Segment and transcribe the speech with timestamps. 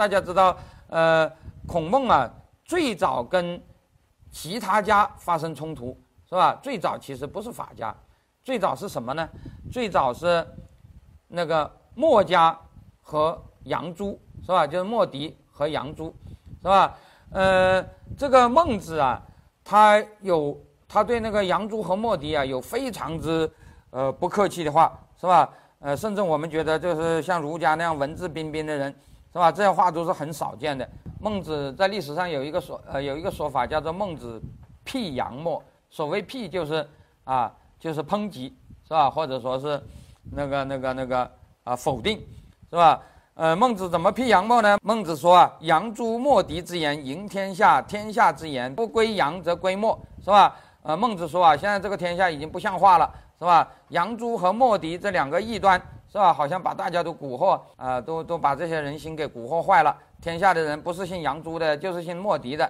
[0.00, 0.56] 大家知道，
[0.88, 1.30] 呃，
[1.66, 2.26] 孔孟啊，
[2.64, 3.62] 最早跟
[4.30, 5.94] 其他家发生冲突，
[6.26, 6.58] 是吧？
[6.62, 7.94] 最早其实不是法家，
[8.42, 9.28] 最早是什么呢？
[9.70, 10.42] 最早是
[11.28, 12.58] 那个墨家
[13.02, 14.66] 和杨朱，是吧？
[14.66, 16.06] 就是墨翟和杨朱，
[16.62, 16.96] 是吧？
[17.32, 17.84] 呃，
[18.16, 19.20] 这个孟子啊，
[19.62, 20.58] 他有
[20.88, 23.52] 他对那个杨朱和墨翟啊，有非常之
[23.90, 25.52] 呃不客气的话，是吧？
[25.80, 28.94] 呃，甚至我们觉得就是像儒家那样文质彬彬的人，
[29.32, 29.50] 是吧？
[29.52, 30.88] 这些话都是很少见的。
[31.20, 34.40] 孟子在历史上有一个说呃有一个说法叫做孟子
[34.84, 36.88] 辟杨墨，所谓辟就是
[37.24, 39.10] 啊就是抨击，是吧？
[39.10, 39.80] 或者说是
[40.32, 41.30] 那个那个那个
[41.64, 42.18] 啊否定，
[42.70, 43.00] 是吧？
[43.34, 44.78] 呃，孟子怎么辟杨墨呢？
[44.82, 50.56] 孟子说啊，杨朱墨翟之言赢天下，天下之言不归杨则归墨，是吧？
[50.82, 53.66] 呃，孟子说啊，现在这个天下已经不像话了，是吧？
[53.88, 55.80] 杨朱和墨翟这两个异端，
[56.10, 56.32] 是吧？
[56.32, 59.96] 好像把大家都蛊惑啊，都都把这些人心给蛊惑坏了。
[60.20, 62.66] 天下的人不是姓杨朱的，就是姓莫迪的，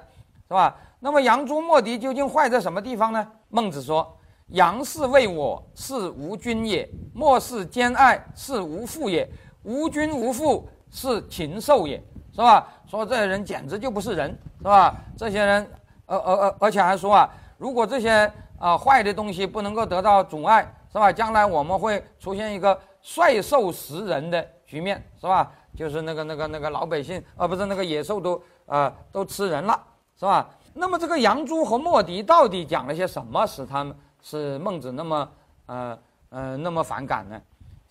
[0.46, 0.76] 是吧？
[1.00, 3.26] 那么杨朱莫迪究竟坏在什么地方呢？
[3.48, 4.16] 孟子说：
[4.48, 9.28] 杨氏为我是无君也，莫是兼爱是无父也。
[9.62, 11.96] 无君无父是禽兽也，
[12.32, 12.68] 是吧？
[12.86, 14.94] 说这些人简直就不是人，是吧？
[15.16, 15.70] 这些人，
[16.06, 21.10] 而而而而且还说啊，如果这些啊坏的东西不能够得到阻碍，是吧？
[21.12, 25.50] 将来我们会出现一个率兽食人的局面，是吧？
[25.76, 29.80] 就是那个那个那个老百姓，啊不是那个野兽都啊都吃人了，
[30.18, 30.48] 是吧？
[30.74, 35.28] 那么这个杨朱和墨翟到底讲了些什么，使他们是孟子那么
[35.66, 35.98] 呃
[36.30, 37.40] 呃那么反感呢？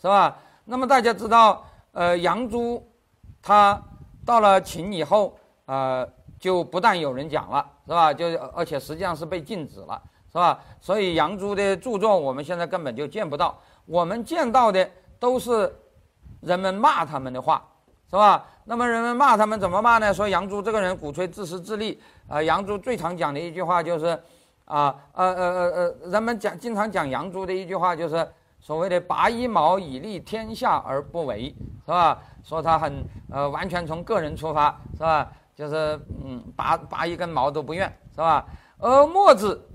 [0.02, 0.38] 是吧？
[0.66, 2.86] 那么大家知道，呃，杨朱，
[3.42, 3.82] 他
[4.26, 6.08] 到了秦以后，呃，
[6.40, 8.14] 就不但有人讲了，是吧？
[8.14, 10.02] 就而且实际上是被禁止了，
[10.32, 10.60] 是吧？
[10.80, 14.90] 所以杨朱的著作我们现在根本就见不到，我们见到的
[15.20, 15.72] 都是
[16.42, 17.64] 人们骂他们的话，
[18.10, 18.46] 是吧？
[18.66, 20.14] 那么人们骂他们怎么骂呢？
[20.14, 24.08] 说杨朱这个人鼓吹自私自利，啊，杨朱最常讲的一句话就是，
[24.66, 28.28] 啊，呃呃呃呃，人们讲经常讲杨朱的一句话就是。
[28.62, 32.20] 所谓的拔一毛以利天下而不为，是吧？
[32.44, 35.32] 说他很呃，完全从个人出发，是吧？
[35.56, 38.46] 就是嗯，拔拔一根毛都不愿，是吧？
[38.78, 39.66] 而墨子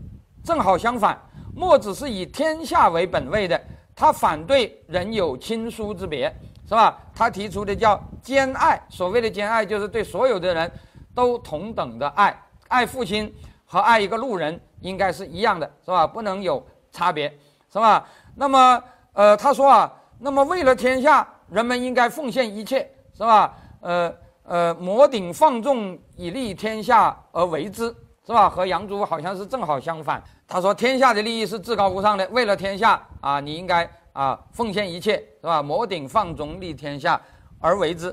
[0.44, 1.18] 正好相反，
[1.56, 3.58] 墨子是以天下为本位的，
[3.96, 6.34] 他反对人有亲疏之别，
[6.68, 6.98] 是吧？
[7.14, 10.70] 他提出的叫兼爱，所谓的兼爱就是对所有的人
[11.14, 12.36] 都同等的爱，
[12.68, 13.32] 爱父亲
[13.64, 16.06] 和爱一个路人应该是一样的，是吧？
[16.06, 17.28] 不能有差别，
[17.72, 18.06] 是吧？
[18.34, 23.54] 那么，呃，他说啊，那么为了天下，人们应该奉献一切，是吧？
[23.80, 24.12] 呃
[24.42, 27.94] 呃，摩顶放纵以利天下而为之，
[28.26, 28.50] 是吧？
[28.50, 30.22] 和杨朱好像是正好相反。
[30.46, 35.62] 他说，天下的利益是至高无上的，为了天下啊，你应该啊奉献一切，是吧？
[35.62, 37.20] 摩顶放纵利天下
[37.60, 38.08] 而为之，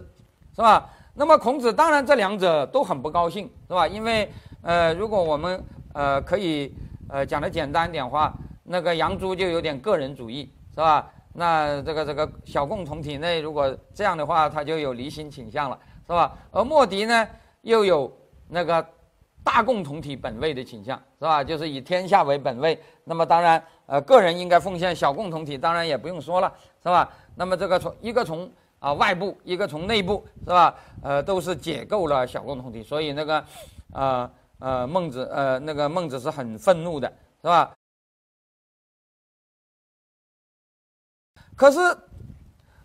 [0.55, 0.89] 是吧？
[1.13, 3.87] 那么孔子当然这两者都很不高兴，是吧？
[3.87, 4.31] 因为
[4.61, 6.73] 呃，如果我们呃可以
[7.09, 8.33] 呃讲的简单一点话。
[8.63, 11.05] 那个杨朱就有点个人主义，是吧？
[11.33, 15.77] 那这个这个小共同体内，如果这样的话，他就有离心倾向了，
[16.07, 16.31] 是吧？
[16.51, 17.27] 而莫迪呢，
[17.63, 18.09] 又有
[18.47, 18.85] 那个
[19.43, 21.43] 大共同体本位的倾向，是吧？
[21.43, 22.79] 就是以天下为本位。
[23.03, 26.53] 那么当然，呃，个人应该奉献，小共同体当然也不用说了，
[26.83, 27.09] 是吧？
[27.35, 30.75] 那么这个从一个从啊外部，一个从内部，是吧？
[31.01, 33.45] 呃，都是解构了小共同体，所以那个，
[33.93, 37.73] 呃呃，孟子，呃，那个孟子是很愤怒的，是吧？
[41.55, 41.79] 可是，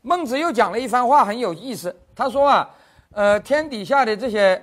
[0.02, 1.94] 孟子又讲了一番话，很有意思。
[2.14, 2.70] 他说啊，
[3.12, 4.62] 呃，天底下的这些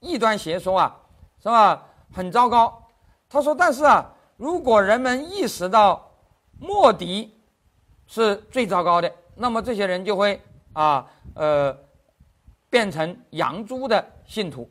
[0.00, 1.00] 异端邪说啊，
[1.42, 1.82] 是吧，
[2.12, 2.80] 很糟糕。
[3.28, 6.10] 他说，但是啊，如果人们意识到
[6.60, 7.36] 莫迪
[8.06, 10.40] 是最糟糕的，那么这些人就会
[10.72, 11.76] 啊，呃，
[12.70, 14.70] 变成杨朱的信徒。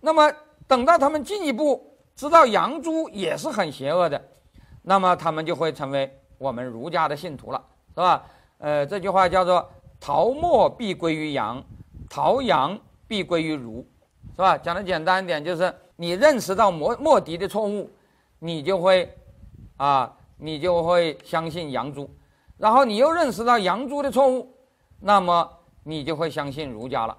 [0.00, 0.32] 那么
[0.68, 4.22] 等到他们进一步知道杨朱也是很邪恶的，
[4.82, 7.64] 那么他们就会成为我们儒家的信徒了。
[7.88, 8.22] 是吧？
[8.58, 9.66] 呃，这句话叫做
[9.98, 11.64] “陶墨必归于杨，
[12.10, 12.78] 陶杨
[13.08, 13.86] 必归于儒”，
[14.36, 14.58] 是吧？
[14.58, 17.90] 讲的简单一点，就是你认识到莫莫迪的错误，
[18.38, 19.12] 你就会
[19.76, 22.06] 啊，你就会相信杨朱；
[22.56, 24.48] 然后你又认识到杨朱的错误，
[25.00, 25.50] 那么
[25.82, 27.16] 你就会相信儒家了。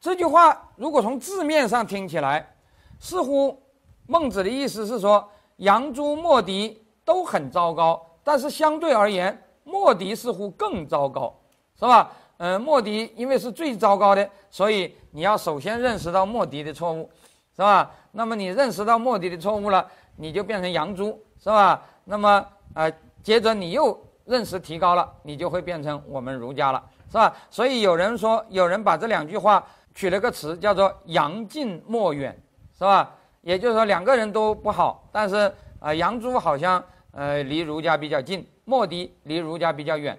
[0.00, 2.54] 这句话如果从字面上听起来，
[2.98, 3.60] 似乎
[4.06, 9.36] 孟子的意思是说杨朱、莫迪都很糟糕，但是相对而言。
[9.64, 11.32] 莫迪似乎更糟糕，
[11.78, 12.10] 是吧？
[12.38, 17.08] 嗯，莫迪因为是最糟糕的，所以你要首先认识到莫迪的错误，
[17.54, 17.90] 是吧？
[18.12, 21.82] 那么你认识到莫迪的错误了，你就变成杨朱，是吧？
[22.04, 22.44] 那么
[22.74, 27.34] 呃，接着你又认识提高了，你就会变成我们儒家了，是吧？
[27.50, 29.64] 所以有人说，有人把这两句话
[29.94, 32.36] 取了个词叫做“杨近莫远”，
[32.76, 33.10] 是吧？
[33.42, 40.18] 也就是说两个人都不好，但是啊，杨朱好像呃离儒家比较近，莫迪离儒家比较远。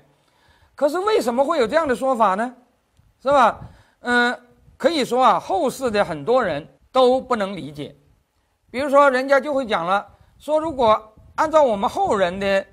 [0.75, 2.53] 可是为什么会有这样的说法呢？
[3.21, 3.59] 是吧？
[4.01, 4.37] 嗯，
[4.77, 7.93] 可以说啊，后世的很多人都不能理解。
[8.71, 10.07] 比如说，人家就会讲了，
[10.39, 12.65] 说如果按照我们后人的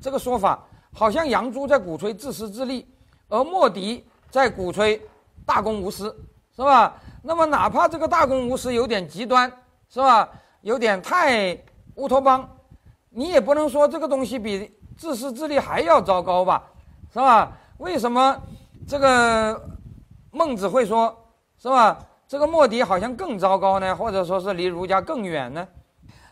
[0.00, 2.86] 这个说法，好像杨朱在鼓吹自私自利，
[3.28, 5.00] 而莫迪在鼓吹
[5.44, 6.14] 大公无私，
[6.54, 6.94] 是吧？
[7.22, 9.50] 那么哪怕这个大公无私有点极端，
[9.88, 10.28] 是吧？
[10.60, 11.58] 有点太
[11.96, 12.48] 乌托邦，
[13.10, 16.62] 你也不能说这个东西比自私自利还要糟糕吧？
[17.12, 17.52] 是吧？
[17.78, 18.40] 为什么
[18.86, 19.60] 这个
[20.30, 21.14] 孟子会说，
[21.58, 21.98] 是吧？
[22.32, 25.68] 这个莫迪好像更糟糕呢，或者说是离儒家更远呢？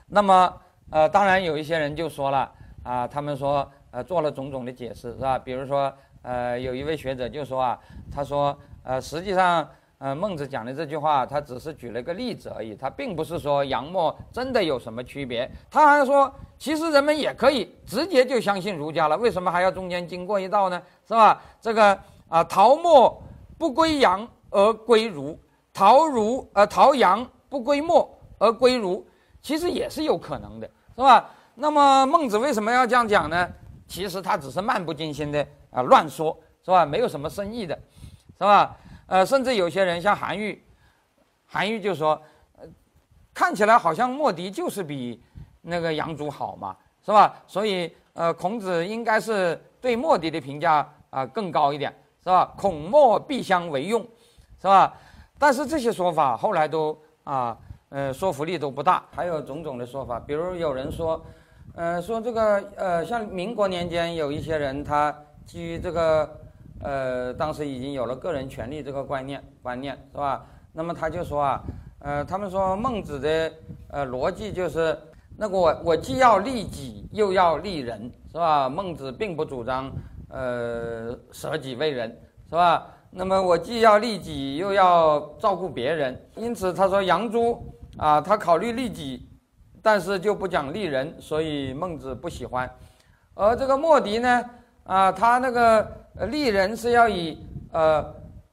[0.06, 0.50] 那么，
[0.88, 2.50] 呃，当然有一些人就说了
[2.82, 5.38] 啊，他们说，呃，做了种种的解释，是吧？
[5.38, 5.92] 比如说，
[6.22, 7.78] 呃，有一位学者就说啊，
[8.10, 9.68] 他说，呃，实际上。
[9.98, 15.46] 呃，孟子讲的这句话，他只是举了个例子而已，他并不是说杨墨真的有什么区别。
[15.70, 20.80] 他还说，其实人们也可以直接就相信儒家了，为什么还要中间经过一道呢？
[21.06, 21.42] 是吧？
[21.60, 21.98] 这个
[22.30, 23.22] 啊，陶墨
[23.58, 25.38] 不归杨而归儒，
[25.80, 28.06] 陶儒呃陶杨不归墨
[28.36, 29.02] 而归儒，
[29.40, 31.30] 其实也是有可能的，是吧？
[31.54, 33.48] 那么孟子为什么要这样讲呢？
[33.88, 35.40] 其实他只是漫不经心的
[35.70, 36.84] 啊乱说，是吧？
[36.84, 37.74] 没有什么深意的，
[38.36, 38.76] 是吧？
[39.06, 40.62] 呃，甚至有些人像韩愈，
[41.46, 42.20] 韩愈就说，
[42.58, 42.68] 呃，
[43.32, 45.22] 看起来好像莫迪就是比
[45.62, 47.42] 那个杨朱好嘛，是吧？
[47.46, 51.90] 所以，呃，孔子应该是对莫迪的评价啊更高一点，
[52.22, 52.52] 是吧？
[52.58, 54.02] 孔墨必相为用，
[54.60, 54.94] 是吧？
[55.40, 57.58] 但是这些说法后来都啊，
[57.88, 59.02] 呃，说服力都不大。
[59.10, 61.20] 还有种种的说法，比如有人说，
[61.74, 65.12] 呃，说这个呃，像民国年间有一些人，他
[65.46, 66.36] 基于这个。
[66.82, 70.46] 呃，当时已经有了个人权利这个观念观念是吧？
[70.72, 71.62] 那么他就说啊，
[71.98, 73.52] 呃，他们说孟子的
[73.90, 74.98] 呃逻辑就是，
[75.36, 78.66] 那个我我既要利己又要利人是吧？
[78.66, 79.92] 孟子并不主张
[80.30, 82.08] 呃舍己为人
[82.48, 82.86] 是吧？
[83.10, 87.62] 那么我既要利己又要照顾别人，因此他说杨朱
[87.96, 89.28] 啊，他考虑利己，
[89.82, 92.70] 但是就不讲利人，所以孟子不喜欢。
[93.34, 94.44] 而这个莫迪呢，
[94.84, 96.00] 啊，他那个。
[96.28, 97.38] 利人是要以
[97.72, 98.04] 呃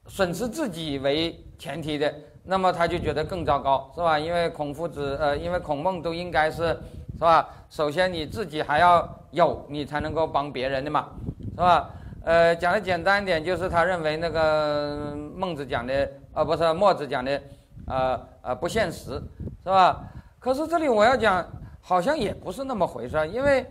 [0.06, 2.14] 损失自己为前提的，
[2.44, 4.18] 那么他就觉得更糟糕，是吧？
[4.18, 6.68] 因为孔夫子，呃，因为孔孟都应该是，
[7.12, 7.46] 是吧？
[7.68, 11.08] 首先你自己还要有，你才能够帮别人的嘛，
[11.50, 11.90] 是吧？
[12.24, 17.40] 呃，讲的简单一点，就是他认为那个孟子讲的，呃，不是墨子讲的，
[17.86, 19.22] 呃呃不现实，
[19.62, 20.00] 是吧？
[20.38, 21.46] 可是这里我要讲，
[21.80, 23.66] 好像也不是那么回事，因为。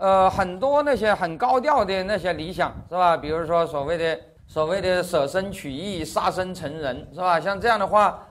[0.00, 3.16] 呃，很多那些很高调的那些理想，是吧？
[3.16, 7.40] 比如说所谓的所谓的舍身取义、杀身成仁，是吧？
[7.40, 8.24] 像这样的话，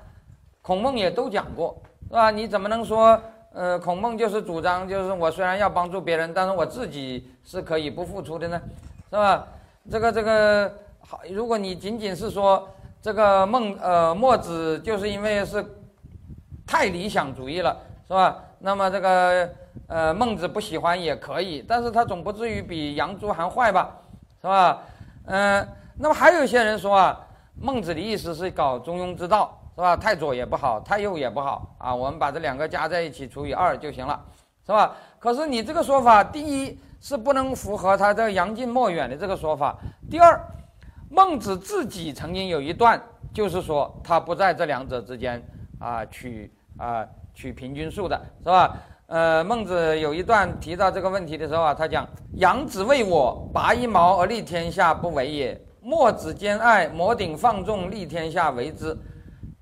[0.62, 1.76] 孔孟也都讲过，
[2.08, 2.32] 是吧？
[2.32, 3.22] 你怎么能说，
[3.54, 8.62] 呃，孔孟就是主张，就是我虽然要帮助别人，但是我自己是可以不付出的呢，
[9.10, 9.46] 是吧？
[9.90, 12.68] 这个这个好，如果你仅仅是说
[13.02, 15.66] 这个孟呃墨子就是因为是
[16.66, 18.38] 太理想主义了，是吧？
[18.60, 19.50] 那么这个。
[19.90, 23.96] 呃，孟子不喜欢也可以，但是他总不至于比杨朱还坏吧，
[24.42, 24.82] 是吧？
[25.28, 25.66] 嗯，
[25.98, 27.18] 那么还有一些人说啊，
[27.62, 29.96] 孟子的意思是搞中庸之道，是吧？
[29.96, 34.20] 太左也不好，太右也不好啊，我们把这两个加在一起除以二就行了，
[34.66, 34.94] 是吧？
[35.20, 39.78] 可是你这个说法，第一是不能符合他这杨近莫远的这个说法，
[40.10, 40.40] 第二，
[41.10, 43.02] 孟子自己曾经有一段
[43.34, 45.42] 就是说他不在这两者之间
[45.80, 48.76] 啊取啊取平均数的，是吧？
[49.08, 58.94] 呃，孟子有一段提到这个问题的时候啊，他讲：“杨子为我拔一毛而利天下，不为也；墨子兼爱，摩顶放纵，利天下为之。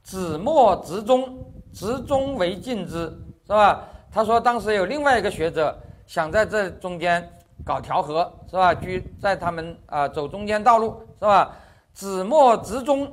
[0.02, 3.02] 子墨执中，执中为进之，
[3.46, 7.28] 是吧？”他说，当时有另外一个学者想在这中间
[7.64, 8.74] 搞调和，是吧？
[8.74, 11.56] 居在他们啊走中间道路，是吧？
[11.94, 13.12] 子墨执中，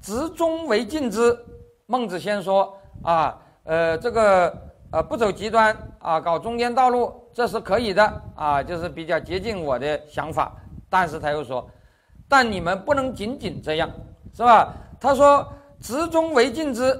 [0.00, 1.36] 执中为进之。
[1.86, 4.66] 孟子先说啊，呃，这个。
[4.92, 10.54] 呃，不走极端啊，搞中间道路，这是可以的啊，就是比较接近我的想法。
[10.88, 11.68] 但是他又说，
[12.28, 13.90] 但你们不能仅仅这样，
[14.32, 14.72] 是吧？
[15.00, 15.44] 他说，
[15.80, 16.96] 执中为进之，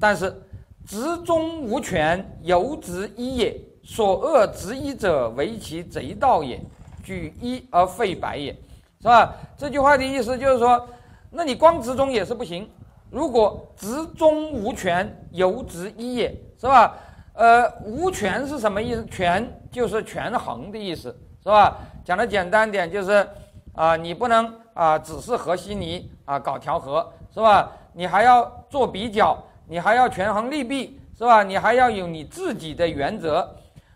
[0.00, 0.42] 但是
[0.84, 3.56] 执中无权，犹执一也。
[3.90, 6.60] 所恶执一者，为其贼盗也。
[7.02, 8.52] 举一而废百也，
[9.00, 9.34] 是吧？
[9.56, 10.86] 这句话的意思就是说，
[11.28, 12.70] 那你光执中也是不行。
[13.10, 16.94] 如果执中无权，犹执一也，是吧？
[17.32, 19.04] 呃，无权是什么意思？
[19.06, 21.08] 权就是权衡的意思，
[21.42, 21.78] 是吧？
[22.04, 23.26] 讲的简单点就是，
[23.74, 27.72] 啊，你不能啊，只是和稀泥啊搞调和，是吧？
[27.92, 31.42] 你还要做比较，你还要权衡利弊，是吧？
[31.42, 33.52] 你还要有你自己的原则。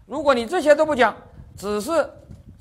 [0.07, 1.15] 如果你这些都不讲，
[1.57, 1.93] 只是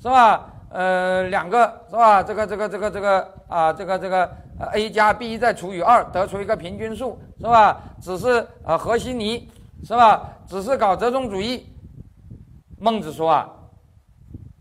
[0.00, 0.50] 是吧？
[0.70, 2.22] 呃，两个是吧？
[2.22, 4.30] 这个这个这个这个啊，这个这个
[4.72, 7.80] a 加 b 再除以二，得出一个平均数，是吧？
[8.00, 9.48] 只是啊，和稀泥，
[9.84, 10.32] 是吧？
[10.48, 11.66] 只是搞折中主义。
[12.80, 13.48] 孟子说啊，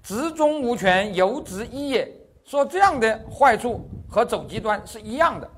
[0.03, 2.09] 执中无权，犹执一也。
[2.45, 5.49] 说这样的坏处和走极端是一样的，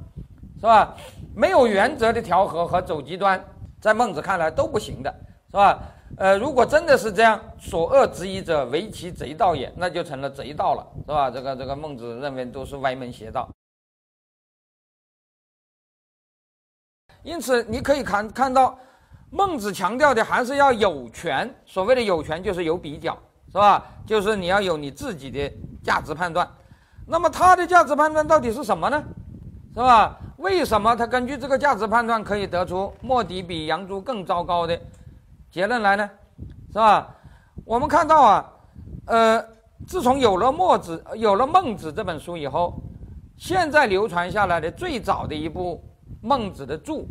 [0.55, 0.96] 是吧？
[1.36, 3.44] 没有原则的调和和走极端，
[3.82, 5.13] 在孟子看来都不行的，
[5.48, 5.79] 是吧？
[6.17, 11.29] 呃，如果真的是这样，所恶执一者，为其贼道也，那就成了贼道了，是吧？
[11.29, 13.50] 这个这个孟子认为都是歪门邪道。
[17.22, 18.77] 因此，你可以看看到，
[19.29, 21.53] 孟子强调的还是要有权。
[21.65, 23.17] 所谓的有权，就是有比较，
[23.48, 23.86] 是吧？
[24.05, 25.51] 就是你要有你自己的
[25.84, 26.50] 价值判断。
[27.05, 29.03] 那么他的价值判断到底是什么呢？
[29.74, 30.17] 是吧？
[30.38, 34.79] 为什么他根据这个价值判断可以得出莫迪比杨朱更糟糕的？
[35.55, 36.09] 结论来呢，
[36.67, 37.15] 是吧？
[37.63, 38.53] 我们看到啊，
[39.05, 39.41] 呃，
[39.88, 42.77] 自从有了墨子、有了孟子这本书以后，
[43.38, 45.81] 现在流传下来的最早的一部
[46.21, 47.07] 孟子的注，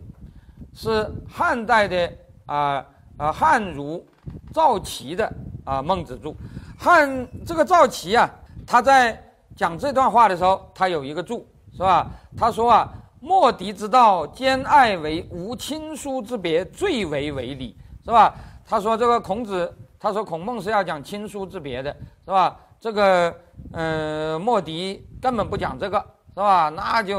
[0.74, 2.12] 是汉代的
[2.44, 2.84] 啊
[3.16, 4.06] 啊汉儒
[4.52, 5.32] 赵齐的
[5.64, 6.36] 啊孟子注。
[6.78, 8.28] 汉这个赵齐啊，
[8.66, 9.18] 他在
[9.56, 12.10] 讲这段话的时候，他有一个注，是吧？
[12.36, 17.74] 他说啊，墨翟之道，兼爱为无亲疏之别，最为为理。
[18.04, 18.34] 是吧？
[18.66, 21.90] 他说这个孔子，他说孔孟是要讲亲疏之别的，
[22.24, 22.60] 是吧？
[22.78, 23.34] 这个，
[23.72, 25.98] 嗯，墨翟根本不讲这个，
[26.34, 26.68] 是吧？
[26.68, 27.18] 那就，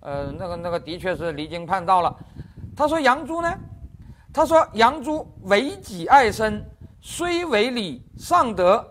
[0.00, 2.14] 呃，那个那个的确是离经叛道了。
[2.76, 3.50] 他说杨朱呢？
[4.34, 6.62] 他说杨朱为己爱身，
[7.00, 8.86] 虽为礼，尚德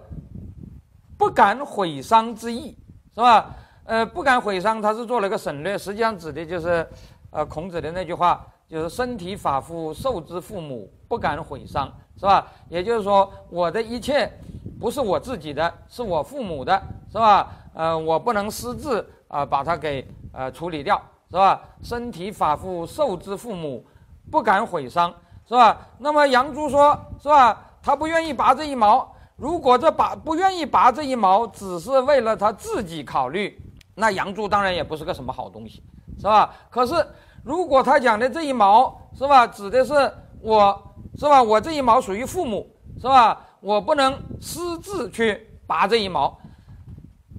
[1.19, 2.75] 不敢毁伤之意，
[3.13, 3.55] 是吧？
[3.85, 6.87] 呃，不敢毁伤，他是做了一个省略，实际上指的就是，
[7.29, 8.43] 呃，孔子的那句话。
[8.67, 12.47] 就是身体发肤受之父母，不敢毁伤，是吧？
[12.69, 14.31] 也就是说，我的一切
[14.79, 16.81] 不是我自己的，是我父母的，
[17.11, 17.51] 是吧？
[17.73, 21.61] 呃，我不能私自啊把它给呃处理掉，是吧？
[21.83, 23.85] 身体发肤受之父母，
[24.31, 25.13] 不敢毁伤，
[25.47, 25.77] 是吧？
[25.97, 27.61] 那么杨朱说，是吧？
[27.81, 33.61] 他不愿意拔这一毛，如果这拔不愿意拔这一毛，只是为了他自己考虑，
[33.93, 35.83] 那杨朱当然也不是个什么好东西，
[36.17, 36.53] 是吧？
[36.69, 37.05] 可是。
[37.45, 39.93] 如果他讲的这一毛是吧，指的是
[40.41, 42.67] 我是吧，我这一毛属于父母
[42.97, 46.37] 是吧，我不能私自去拔这一毛。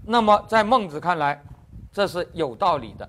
[0.05, 1.43] 那么在孟子看来，
[1.93, 3.09] 这是有道理的，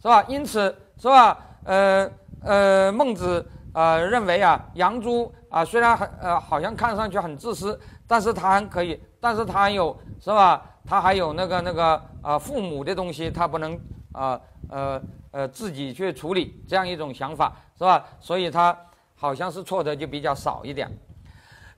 [0.00, 0.22] 是吧？
[0.28, 2.10] 因此是吧，呃
[2.42, 13.78] 呃，孟子啊认为啊，杨朱啊虽然很呃好像看上去很自私，但是他还可以，但是他还有是吧，他还有那个那个啊父母的东西，他不能
[14.12, 15.00] 啊呃。
[15.32, 18.04] 呃，自己去处理这样一种想法是吧？
[18.20, 18.76] 所以他
[19.22, 20.90] 好像是错的就比较少一点。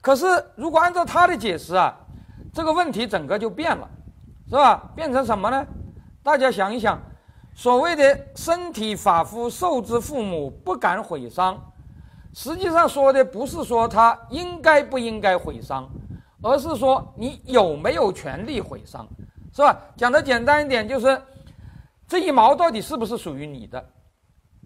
[0.00, 0.24] 可是
[0.56, 1.94] 如果按照他的解释啊，
[2.54, 3.86] 这个问题整个就变了，
[4.48, 4.90] 是吧？
[4.96, 5.66] 变成什么呢？
[6.22, 6.98] 大家想一想，
[7.54, 11.60] 所谓的身体发肤受之父母，不敢毁伤，
[12.32, 15.86] 实际上说的不是说他应该不应该毁伤，
[16.42, 19.06] 而是说你有没有权利毁伤，
[19.54, 19.78] 是吧？
[19.98, 21.20] 讲的简单一点就是。
[22.06, 23.82] 这一毛到底是不是属于你的，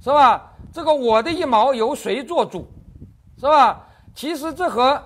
[0.00, 0.52] 是吧？
[0.72, 2.66] 这个我的一毛由谁做主，
[3.36, 3.84] 是吧？
[4.14, 5.02] 其实这和，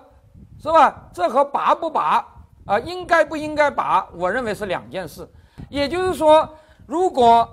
[0.61, 1.08] 是吧？
[1.12, 2.26] 这和拔不拔
[2.66, 5.28] 啊，应该不应该拔，我认为是两件事。
[5.70, 6.49] 也就是说，
[6.87, 7.49] 如果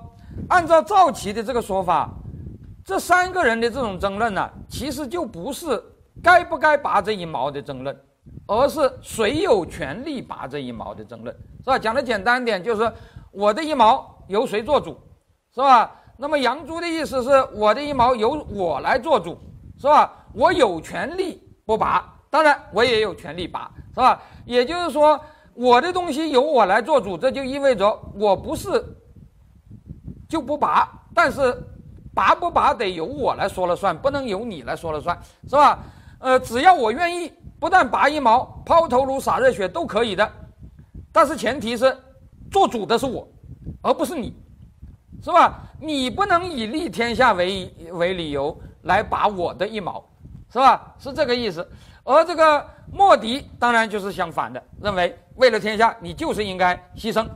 [0.50, 2.10] 按照赵齐的这个说法，
[2.84, 5.82] 这三个人的这种争论呢，其实就不是
[6.22, 7.98] 该不该拔这一毛的争论，
[8.48, 11.80] 而是谁有权利拔这一毛的争论，是吧？
[11.80, 12.92] 讲的简单点，就是
[13.32, 14.16] 我的一毛。
[14.30, 14.96] 由谁做主，
[15.56, 15.90] 是吧？
[16.22, 19.40] 那么杨朱的意思是我的一毛由我来做主，
[19.78, 20.14] 是吧？
[20.34, 24.22] 我有权利不拔，当然我也有权利拔，是吧？
[24.46, 25.18] 也就是说，
[25.54, 28.84] 我的东西由我来做主，这就意味着我不是
[30.28, 31.56] 就不拔，但是
[32.14, 35.80] 拔不拔得由我来说了算，不能由你来说了算，是吧？
[36.20, 40.30] 呃，只要我愿意，不但拔一毛，抛头颅洒热血都可以的，
[41.14, 41.98] 但是前提是
[42.52, 43.26] 做主的是我。
[43.82, 44.36] 而不是你，
[45.22, 45.60] 是吧？
[45.82, 50.04] 你不能以利天下为为理由来拔我的一毛，
[50.52, 50.96] 是吧？
[50.98, 51.68] 是这个意思。
[52.04, 57.28] 而这个莫迪当然就是相反的，认为为了天下，你就是应该牺牲，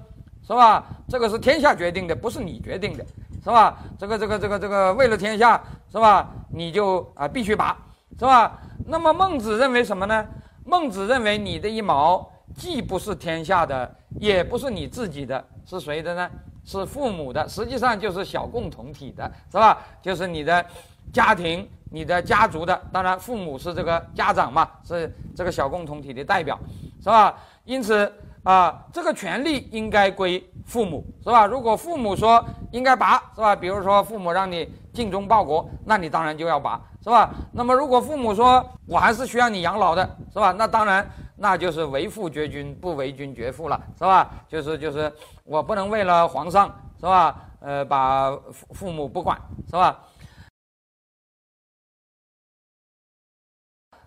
[0.48, 0.86] 是吧？
[1.08, 3.06] 这个是天下决定的，不是你决定的，
[3.44, 3.78] 是吧？
[4.00, 5.62] 这个这个这个这个为了天下，
[5.92, 6.30] 是吧？
[6.50, 7.78] 你就啊必须拔，
[8.18, 8.60] 是吧？
[8.86, 10.26] 那么孟子认为什么呢？
[10.66, 15.46] 孟子认为你的一毛既不是天下的，也不是你自己的。
[15.66, 16.30] 是谁的呢？
[16.66, 19.78] 是父母的，实际上就是小共同体的，是吧？
[20.02, 20.66] 就是你的
[21.12, 22.82] 家庭、你的家族的。
[22.92, 26.58] 当然，父母是这个家长嘛，是这个小共同体的代表，
[27.02, 27.36] 是吧？
[27.66, 28.12] 因此
[28.44, 31.46] 啊，这个权利应该归父母，是吧？
[31.46, 33.56] 如果父母说应该拔，是吧？
[33.56, 37.30] 比如说父母让你尽忠报国，那你当然就要拔，是吧？
[37.52, 40.54] 那么如果父母说我还是需要你养老的，是吧？
[40.58, 41.06] 那当然。
[41.36, 44.32] 那就是为父绝君，不为君绝父了，是吧？
[44.48, 45.12] 就是就是，
[45.44, 47.50] 我不能为了皇上，是吧？
[47.60, 50.00] 呃，把父父母不管，是吧？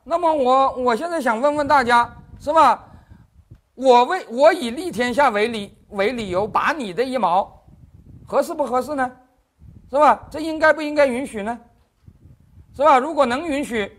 [0.04, 2.84] 那么我我现在想问问大家，是吧？
[3.74, 7.62] 我为我以利天下为理为理由拔你的一毛，
[8.26, 9.10] 合适不合适呢？
[9.90, 10.26] 是吧？
[10.30, 11.58] 这应该不应该允许呢？
[12.74, 12.98] 是吧？
[12.98, 13.90] 如果能允许，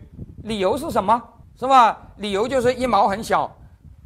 [0.44, 1.22] 理由是什么？
[1.58, 1.98] 是吧？
[2.18, 3.50] 理由就是一毛很小，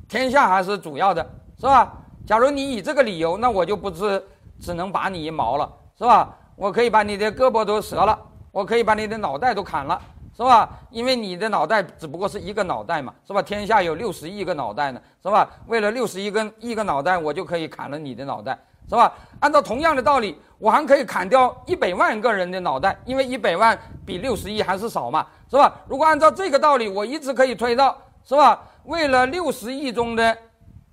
[0.09, 1.23] 天下还是主要的，
[1.59, 1.93] 是吧？
[2.27, 4.25] 假如你以这个理由，那我就不是
[4.59, 6.35] 只能拔你一毛了，是吧？
[6.57, 8.19] 我可以把你的胳膊都折了，
[8.53, 10.01] 我可以把你的脑袋都砍了，
[10.35, 10.69] 是吧？
[10.91, 13.43] 因为你的脑袋只不过是一个脑袋嘛，是吧？
[13.43, 15.51] 天下有六十亿个脑袋呢，是吧？
[15.67, 19.13] 为了六十亿根一个脑袋，我就可以砍了你的脑袋，是吧？
[19.41, 23.77] 按照同样的道理，我还可以砍掉一百万个人的脑袋，因为一百万
[24.07, 25.27] 比六十亿还是少嘛。
[25.51, 25.75] 是吧？
[25.89, 28.63] 如果按照这个道理，我一直可以推到，是吧？
[28.85, 30.39] 为了六十亿中的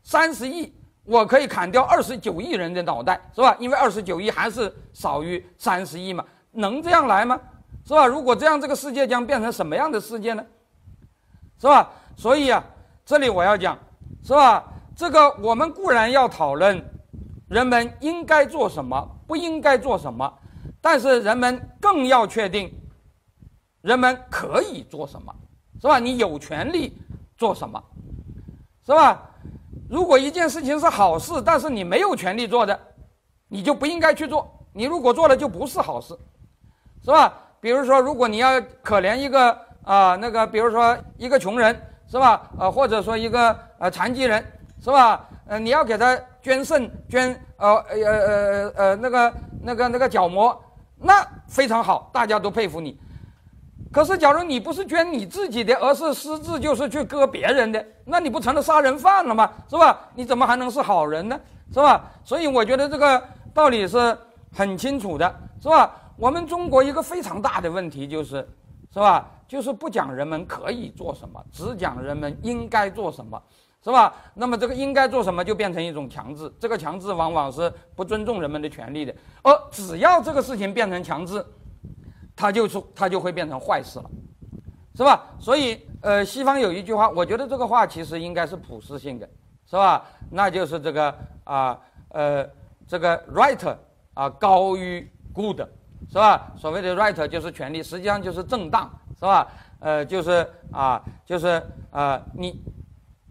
[0.02, 0.74] 三十亿，
[1.06, 3.56] 我可以砍掉二十九亿人的脑袋，是吧？
[3.60, 7.40] 因为二十九亿还是少于三十亿嘛，能这样来吗？
[7.86, 8.08] 是吧？
[8.08, 10.44] 如果这样，这个世界将变成什么样的世界呢？
[11.62, 11.88] 是吧？
[12.18, 12.64] 所以啊，
[13.06, 13.78] 这里我要讲，
[14.24, 14.64] 是吧？
[14.96, 16.84] 这个我们固然要讨论
[17.50, 20.32] 人们应该做什么，不应该做什么，
[20.80, 22.72] 但是人们更要确定。
[23.82, 25.34] 人们可以做什么，
[25.80, 26.00] 是吧？
[26.00, 26.98] 你有权利
[27.38, 27.82] 做什么，
[28.86, 29.22] 是吧？
[29.90, 32.78] 如果一件事情是好事，但是你没有权利做的，
[33.48, 34.68] 你就不应该去做。
[34.74, 36.14] 你如果做了，就不是好事，
[37.02, 37.34] 是吧？
[37.62, 41.74] 比如说，如果你要可怜一个啊，那个，比如说一个穷人，
[42.06, 42.52] 是吧？
[42.60, 44.46] 呃，或者说一个呃残疾人，
[44.82, 45.29] 是吧？
[45.50, 49.34] 呃，你要给他捐肾、捐呃呃呃呃那个
[49.64, 50.56] 那个那个角膜，
[50.96, 52.96] 那非常好，大家都佩服你。
[53.92, 59.52] 可是，假如你不是捐你自己的，而是私自就是去割别人的，那你不成了杀人犯了吗？
[59.68, 60.00] 是吧？
[60.14, 61.40] 你怎么还能是好人呢？
[61.74, 62.06] 是吧？
[62.24, 63.20] 所以我觉得这个
[63.52, 64.16] 道理是
[64.54, 65.92] 很清楚的，是吧？
[66.16, 68.48] 我们中国一个非常大的问题就是，
[68.94, 69.28] 是吧？
[69.48, 73.42] 就是不讲人们可以做什么，只讲人们应该做什么，
[73.84, 74.14] 是吧？
[74.34, 81.46] 那么这个应该做什么就变成一种强制，这个强制往往是不尊重人们的权利的，而只要这个事情变成强制。
[82.42, 84.10] 它就是它就会变成坏事了，
[84.96, 85.26] 是吧？
[85.42, 89.30] 所以，呃，西方有一句话，我觉得这个话其实应该是普世性的，
[89.70, 90.06] 是吧？
[90.32, 91.14] 那就是这个
[91.44, 91.78] 啊，
[92.12, 92.50] 呃，
[92.88, 93.76] 这个 right
[94.14, 95.60] 啊高于 good，
[96.08, 96.50] 是吧？
[96.56, 99.46] 所谓的 right 就是权利，实际上就是正当，是吧？
[99.82, 101.62] 呃，就是啊，就是
[101.92, 102.58] 啊，你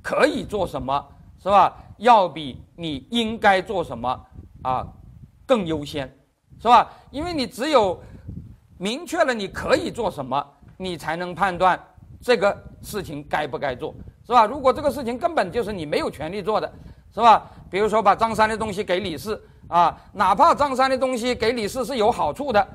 [0.02, 1.06] 可以做什么，
[1.42, 1.76] 是吧？
[1.98, 4.26] 要比你应该做什么
[4.62, 4.87] 啊
[5.44, 6.06] 更优先，
[6.61, 6.88] 是吧？
[7.11, 8.00] 因为你只有
[8.78, 11.78] 明确了你可以做什么，你才能判断
[12.20, 14.46] 这个事情该不该做，是吧？
[14.46, 16.72] 如果这个事情根本就是你没有权利做的，
[17.12, 17.50] 是吧？
[17.68, 22.66] 比如说把张三的东西给李四啊，哪怕张三的东西给李四是有好处的，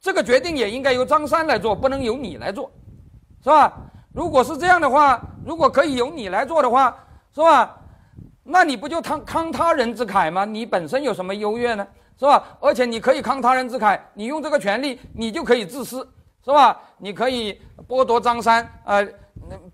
[0.00, 2.70] 这个决定也应该由张三来做，不能由你来做，
[3.42, 3.72] 是吧？
[4.18, 6.92] 如果是这样的话，如果可以由你来做的话，
[7.32, 7.72] 是吧？
[8.42, 10.44] 那你不就慷慷他人之慨吗？
[10.44, 11.86] 你本身有什么优越呢？
[12.18, 12.42] 是吧？
[12.58, 15.98] 而且你可以慷他人之慨，你用这个权利，你就可以自私，
[16.44, 16.76] 是吧？
[16.96, 19.06] 你可以剥夺张三，呃，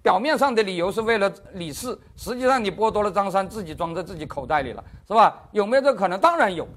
[0.02, 5.40] 表面上的理由是为了李四，实际上你剥夺了张三，自己装在自己口袋里了，是吧？
[5.52, 6.20] 有没有这可能？
[6.20, 6.68] 当然有，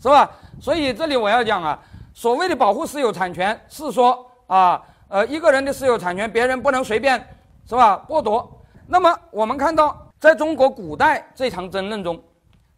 [0.00, 0.30] 是吧？
[0.58, 1.78] 所以这里我要讲啊，
[2.14, 4.80] 所谓的保护私有产权，是说啊，
[5.12, 7.22] 呃一个人的私有产权，别人不能随便，
[7.68, 8.02] 是吧？
[8.08, 8.50] 剥夺。
[8.86, 12.18] 那么我们看到，在中国古代这场争论中，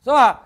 [0.03, 0.43] 是吧？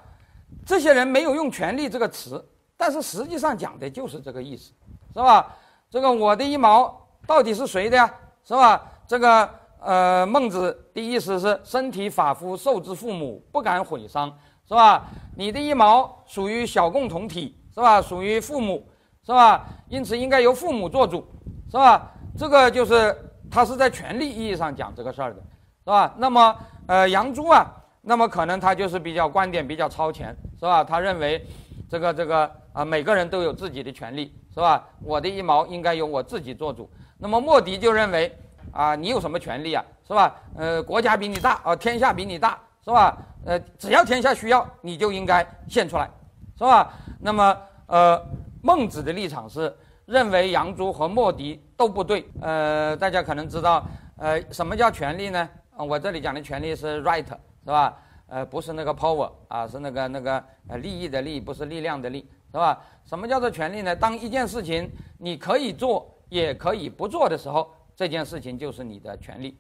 [0.67, 2.47] 这些人没有用“权利”这个词，
[2.77, 4.71] 但是实际上讲的就是这个意思，
[5.15, 5.57] 是吧？
[5.89, 6.95] 这个我的一毛
[7.27, 8.15] 到底是谁的呀？
[8.45, 8.83] 是吧？
[9.07, 9.49] 这个
[9.81, 14.31] 呃，孟子的意思是：身体发肤受之父母，不敢毁伤，
[14.69, 15.07] 是吧？
[15.35, 18.03] 你的一毛属于小共同体，是吧？
[18.03, 18.87] 属于父母，
[19.25, 19.67] 是吧？
[19.89, 21.27] 因此应该由父母做主，
[21.71, 22.11] 是吧？
[22.37, 23.17] 这个就是
[23.51, 25.41] 他是在权利意义上讲这个事儿的，
[25.85, 26.15] 是吧？
[26.17, 27.67] 那么呃，杨朱啊。
[28.01, 30.83] 那么可能他就是比较观点比较超前，是吧？
[30.83, 31.45] 他认为，
[31.91, 34.83] 这个这个啊，每个人都有自己的权利，是吧？
[35.03, 36.89] 我的一毛应该由我自己做主。
[37.19, 38.35] 那么莫迪就认为，
[38.73, 39.85] 啊，你有什么权利啊？
[40.07, 40.35] 是吧？
[40.57, 43.15] 呃，国家比你大，啊，天下比你大，是吧？
[43.45, 46.09] 呃，只要天下需要，你就应该献出来，
[46.57, 46.91] 是吧？
[47.21, 47.55] 那么
[47.89, 48.19] 呃，
[48.63, 49.77] 孟子的立场是
[50.09, 52.27] 认为杨朱和莫迪都不对。
[52.41, 55.47] 呃，大家可能知道，呃，什么叫权利呢？
[55.77, 57.95] 我这里讲的权利是 right，是吧？
[58.27, 62.83] 呃，不是那个 power 啊，是那个那个呃利益的利，不是力量的力，是吧？
[63.05, 63.95] 什么叫做权利呢？
[63.95, 69.59] 当一件事情你可以做，也可以不做的时候，这件事情就是你的权利，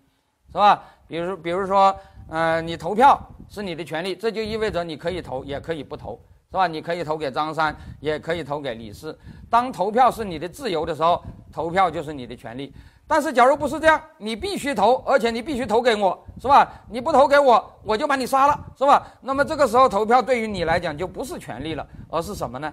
[0.50, 0.82] 是吧？
[1.06, 1.94] 比如比如说，
[2.30, 6.18] 呃，你投票是你的权利，这就意味着你可以投，也可以不投，
[6.50, 6.66] 是吧？
[6.66, 9.16] 你可以投给张三，也可以投给李四。
[9.50, 12.72] 当投票是你的自由的时候，投票就是你的权利。
[13.06, 16.70] 但是，假如不是这样，你必须投，而且你必须投给我，是吧？
[16.90, 19.06] 你不投给我，我就把你杀了，是吧？
[19.20, 22.72] 那么这个时候投票对于你来讲就不是权利了，而是什么呢？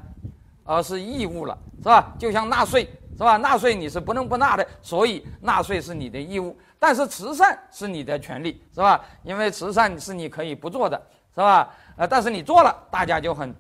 [0.64, 2.14] 而是义务了，是吧？
[2.18, 2.84] 就像纳税，
[3.18, 3.36] 是吧？
[3.38, 6.58] 纳税你是不能不纳的，所以纳税是你的义务。
[6.80, 9.00] 但是慈善是你的权利，是吧？
[9.24, 11.02] 因为慈善是你可以不做的，
[11.34, 11.74] 是吧？
[11.97, 13.53] 呃，但是你做了，大家就很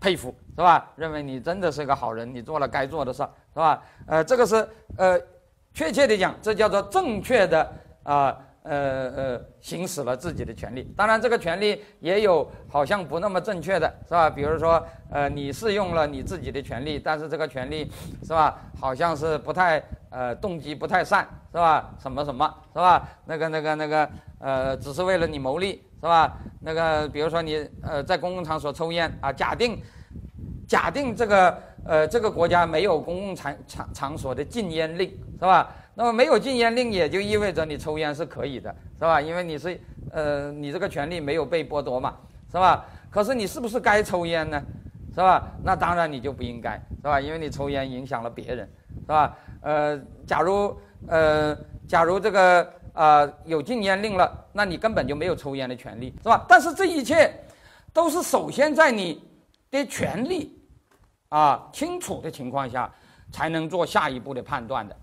[0.00, 0.90] 佩服，是吧？
[0.96, 3.82] 认为你真的是个好人，你做了该做的事儿，是吧？
[4.06, 5.20] 呃，这个是呃。
[5.74, 7.62] 确切的讲，这叫做正确的
[8.02, 8.36] 啊，呃
[8.68, 10.86] 呃呃，行使了自己的权利。
[10.96, 14.28] 当然，这个权利也有好像不那么正确的，是吧？
[14.28, 17.90] 比如说，呃，你是用了你自己的权利，但是这个权利
[18.22, 21.94] 是吧，好像是不太呃动机不太善，是吧？
[21.98, 23.08] 什么什么，是吧？
[23.24, 26.36] 那个那个那个呃，只是为了你谋利，是吧？
[26.60, 29.80] 那个比如说你呃在公共场所抽烟啊，假定
[30.66, 31.56] 假定这个。
[31.84, 35.72] 呃，这个国家没有公共场场场所的禁烟令，是吧？
[35.94, 39.20] 那么没有禁烟令，也就意味着你抽烟是可以的，是吧？
[39.20, 42.16] 因为你是，呃，你这个权利没有被剥夺嘛，
[42.50, 42.84] 是吧？
[43.10, 44.62] 可是你是不是该抽烟呢？
[45.14, 45.48] 是吧？
[45.62, 47.20] 那当然你就不应该，是吧？
[47.20, 48.68] 因为你抽烟影响了别人，
[49.00, 49.36] 是吧？
[49.62, 56.44] 呃，假如呃，假如这个啊有禁烟令了，那你根本就没有抽烟的权利，是吧？
[56.48, 57.32] 但是这一切
[57.92, 59.22] 都是首先在你
[59.70, 60.54] 的权利。
[61.30, 62.90] 啊，清楚的情况下，
[63.30, 64.96] 才能做下一步的判断的。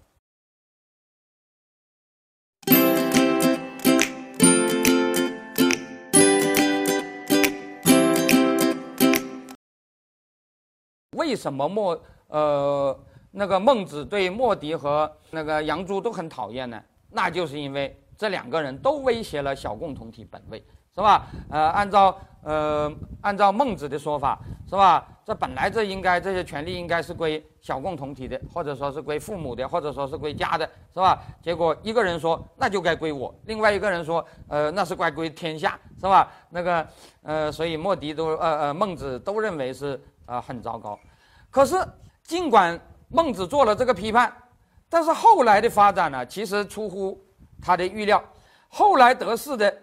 [11.16, 12.98] 为什么莫呃
[13.32, 16.82] 那个孟子对莫迪和那个杨朱都很讨厌呢？
[17.10, 20.64] 那就是因为这两个人都威胁了小共同体本位。
[20.96, 21.28] 是吧？
[21.50, 25.06] 呃，按照呃按照孟子的说法，是吧？
[25.26, 31.22] 这本来这应该这些权利应该是归小共同体的，或者说是归父母的，或者说是归家的，是吧？
[31.42, 36.32] 结果一个人说那就该归我，另外一个人说呃那是该归天下，是吧？
[36.50, 36.88] 那个
[37.24, 41.00] 呃，所以莫迪都呃呃孟子都认为是啊很糟糕。
[41.50, 41.76] 可是
[42.24, 44.32] 尽管孟子做了这个批判，
[44.90, 47.20] 但是后来的发展呢，其实出乎
[47.62, 48.24] 他的预料，
[48.70, 49.82] 后来得势的。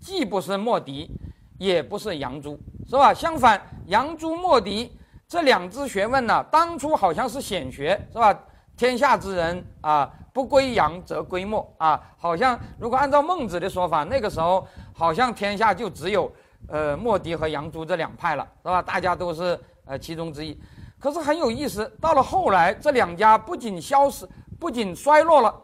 [0.00, 1.10] 既不是莫迪，
[1.58, 3.14] 也不是杨朱，是吧？
[3.14, 4.94] 相反，杨朱、莫迪
[5.26, 8.38] 这两支学问呢，当初好像是显学，是吧？
[8.76, 16.30] 天下之人啊，不归杨则归莫啊，好像如果按照孟子的说法，那个时候好像天下就只有
[16.68, 18.80] 呃莫迪和杨朱这两派了，是吧？
[18.82, 20.58] 大家都是呃其中之一。
[20.98, 24.26] 可是很有意思，到了后来，这两家不仅消失，
[24.58, 25.54] 不仅衰落了，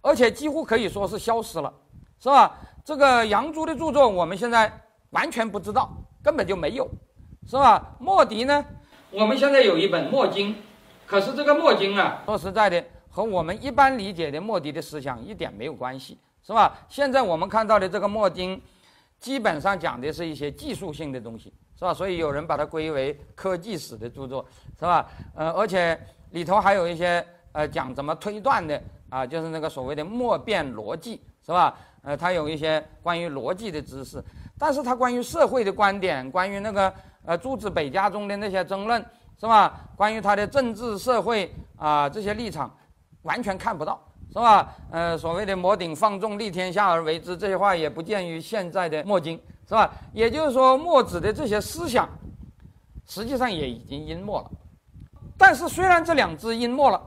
[0.00, 1.72] 而且几乎可以说是消失了，
[2.20, 2.56] 是吧？
[2.84, 4.72] 这个杨朱的著作，我们现在
[5.10, 5.90] 完全不知道，
[6.22, 6.88] 根本就没有，
[7.46, 7.96] 是吧？
[7.98, 8.64] 莫迪呢？
[9.10, 10.54] 我们现在有一本《墨经》，
[11.06, 16.78] 可是这个《墨经》啊，说实在的，和我们一般理解的莫迪的思想一点没有关系，是吧？
[16.88, 18.56] 现在我们看到的这个《墨经》，
[19.18, 21.92] 基本上讲的是一些技术性的东西，是吧？
[21.92, 24.44] 所以有人把它归为科技史的著作，
[24.78, 25.08] 是吧？
[25.34, 25.98] 呃，而且
[26.30, 31.76] 里头还有一些呃讲怎么推断的啊，就是那个所谓的莫辩逻辑，是吧？
[32.02, 34.22] 呃，他有一些关于逻辑的知识，
[34.58, 36.92] 但是他关于社会的观点，关于那个
[37.24, 39.04] 呃诸子百家中的那些争论，
[39.38, 39.80] 是吧？
[39.96, 42.72] 关于他的政治社会啊这些立场，
[43.22, 44.74] 完全看不到，是吧？
[44.90, 49.90] 呃，所谓的“摩顶放纵，立天下而为之”这些话也不见于现在的墨经，是吧？
[50.12, 52.08] 也就是说，墨子的这些思想，
[53.06, 54.50] 实际上也已经淹没了。
[55.36, 57.00] 但是虽然这两支淹没了，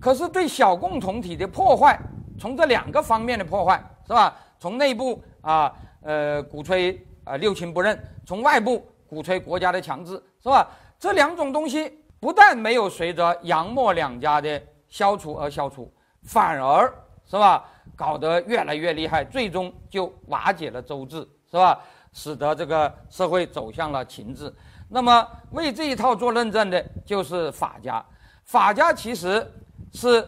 [0.00, 1.98] 可是对小共同体的破坏，
[2.38, 3.82] 从这两个方面的破坏。
[4.06, 4.36] 是吧？
[4.58, 10.68] 从内部啊，呃，鼓吹啊六亲不认；从外部鼓吹国家的强制，是吧？
[10.98, 11.90] 这两种东西
[12.20, 15.90] 不但没有随着杨墨两家的消除而消除，
[16.24, 16.92] 反而
[17.24, 21.18] 是吧，搞得越来越厉害，最终就瓦解了周制，
[21.50, 21.78] 是吧？
[22.12, 24.52] 使得这个社会走向了秦制。
[24.88, 28.04] 那么为这一套做论证的就是法家。
[28.44, 29.46] 法家其实
[29.92, 30.26] 是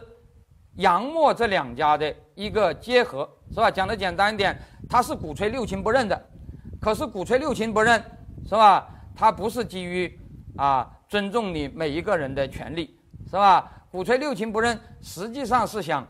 [0.75, 3.29] 杨墨这两家的一个结合。
[3.49, 3.71] 是吧？
[3.71, 6.21] 讲的简单一点，他是鼓吹六亲不认的，
[6.81, 8.03] 可是鼓吹六亲不认，
[8.43, 8.85] 是吧？
[9.15, 10.19] 他不是基于
[10.57, 13.71] 啊尊重你每一个人的权利，是吧？
[13.89, 16.05] 鼓吹六亲不认，实际上是想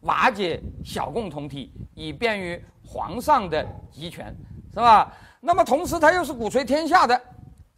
[0.00, 4.36] 瓦解小共同体，以便于皇上的集权，
[4.74, 5.12] 是吧？
[5.40, 7.18] 那么同时他又是鼓吹天下的，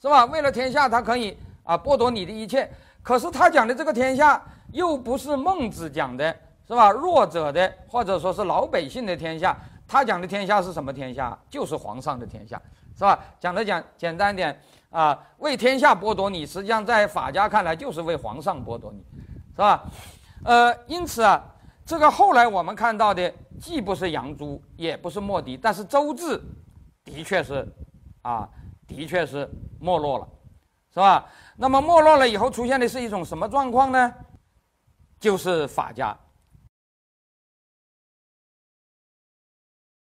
[0.01, 0.25] 是吧？
[0.25, 2.67] 为了天下，他可以啊剥夺你的一切。
[3.03, 6.35] 可是他讲的这个天下，又不是孟子讲的，
[6.67, 6.91] 是吧？
[6.91, 9.55] 弱者的或者说是老百姓的天下，
[9.87, 11.39] 他讲的天下是什么天下？
[11.51, 12.61] 就是皇上的天下，
[12.97, 13.19] 是吧？
[13.39, 14.59] 讲的讲简单点
[14.89, 19.05] 啊，为天下剥夺你，实际上在法家看来就是为皇上剥夺你，
[19.55, 19.85] 是吧？
[20.45, 21.45] 呃，因此啊，
[21.85, 26.41] 这个后来我们看到的既不是杨朱，也不是莫迪，但是周至
[27.05, 27.67] 的确是
[28.23, 28.49] 啊，
[28.87, 29.49] 的确是
[29.81, 30.29] 没落了，
[30.95, 31.27] 是吧？
[31.57, 34.15] 那么没落了以后，出现的是一种什么状况呢？
[35.19, 36.17] 就是法家。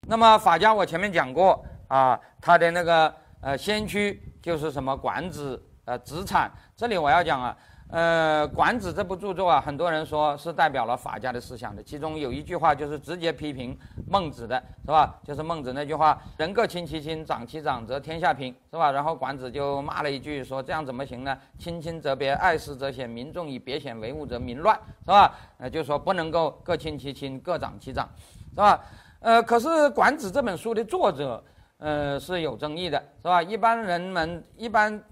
[0.07, 6.51] 那么法家，我前面讲过啊，他的那个呃先驱就是什么管子呃子产。
[6.77, 7.57] 这里我要讲啊。
[7.93, 11.83] 呃，《管子》这部著作啊，很多人说是代表了法家的思想的。
[11.83, 13.77] 其中有一句话就是直接批评
[14.09, 15.19] 孟子的，是吧？
[15.25, 18.93] 就是孟子那句话：“人各亲其亲，长其长，则天下平。”是吧？
[18.93, 21.37] 然后管子就骂了一句，说：“这样怎么行呢？
[21.59, 25.35] 亲亲则别，爱私则显，民众以别显为物，则民乱。”是吧？
[25.59, 28.09] 呃，就说不能够各亲其亲，各长其长，
[28.51, 28.81] 是吧？
[29.19, 31.43] 呃，可是《管子》这本书的作者，
[31.79, 33.43] 呃，是有争议的，是吧？
[33.43, 35.03] 一般人们一般。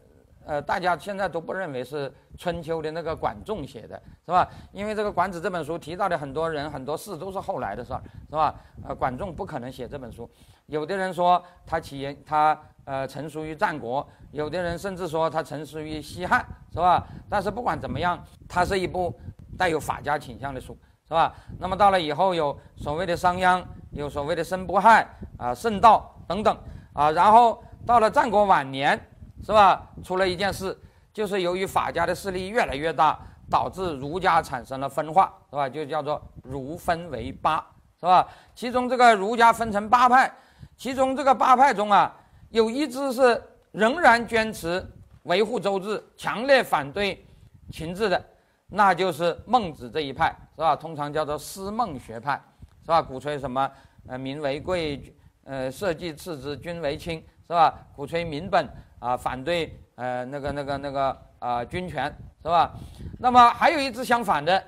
[0.49, 4.49] 呃，大家现在都不认为是春秋的那个管仲写的，是吧？
[4.73, 8.55] 因为这个《管子》这本书提到的很多人、很多事都是后来的事儿，是吧？
[8.83, 10.29] 呃，管仲不可能写这本书。
[10.65, 17.07] 有的人说他起源，他呃成熟于战国；有的人甚至说他成熟于西汉，是吧？
[17.29, 19.15] 但是不管怎么样，它是一部
[19.59, 20.75] 带有法家倾向的书，
[21.07, 21.35] 是吧？
[21.59, 25.07] 那么到了以后，有所谓的商鞅，有所谓的申不害
[25.37, 26.57] 啊、圣道等等
[26.95, 28.99] 啊，然后到了战国晚年。
[29.45, 29.89] 是吧？
[30.05, 30.77] 出了一件事，
[31.13, 33.19] 就是由于法家的势力越来越大，
[33.51, 35.69] 导致儒家产生了分化，是吧？
[35.69, 37.65] 就叫做儒分为八，
[37.99, 38.29] 是吧？
[38.55, 40.31] 其中这个儒家分成八派，
[40.77, 42.15] 其中这个八派中啊，
[42.51, 44.85] 有一支是仍然坚持
[45.23, 47.27] 维护周制，强烈反对
[47.71, 48.23] 秦制的，
[48.67, 50.77] 那就是孟子这一派，是吧？
[50.77, 52.39] 通常叫做思孟学派，
[52.83, 53.01] 是吧？
[53.01, 53.71] 鼓吹什么？
[54.09, 57.75] 呃，民为贵，呃，社稷次之，君为轻，是吧？
[57.95, 58.69] 鼓吹民本。
[58.99, 62.05] 啊，反对呃那个那个那个啊军权
[62.43, 62.73] 是吧？
[63.19, 64.63] 那么还有一支相反的，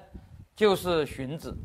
[0.56, 1.56] 就是荀子，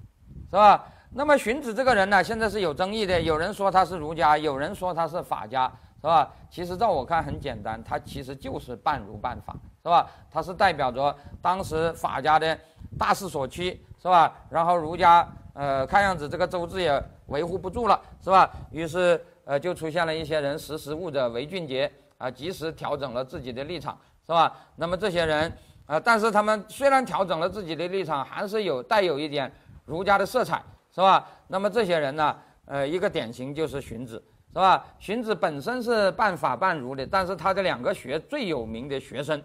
[0.50, 0.86] 是吧？
[1.12, 6.32] 那么荀子这个人呢，现在是有争议的，有人说他是儒家，有人说他是法家，是吧？
[6.50, 10.10] 其实照我看很简单，他其实就是半儒半法，是吧？
[10.30, 12.58] 他是代表着当时法家的
[12.98, 14.34] 大势所趋，是吧？
[14.50, 18.50] 然后儒家呃看样子这个周制也维护不住了，是吧？
[18.72, 21.92] 于是呃就出现了一些人识时务者为俊杰。
[22.18, 24.56] 啊，及时调整了自己的立场，是吧？
[24.78, 25.52] 那么这些人，
[25.86, 29.52] 啊，但是他们虽然调整了自己的立场，还是有带有一点
[29.86, 31.28] 儒家的色彩，是吧？
[31.48, 34.24] 那么这些人呢，呃，一个典型就是荀子，
[34.54, 34.86] 是吧？
[34.98, 39.42] 荀子本身是半法半儒的，但是他的两个学最有名的学生，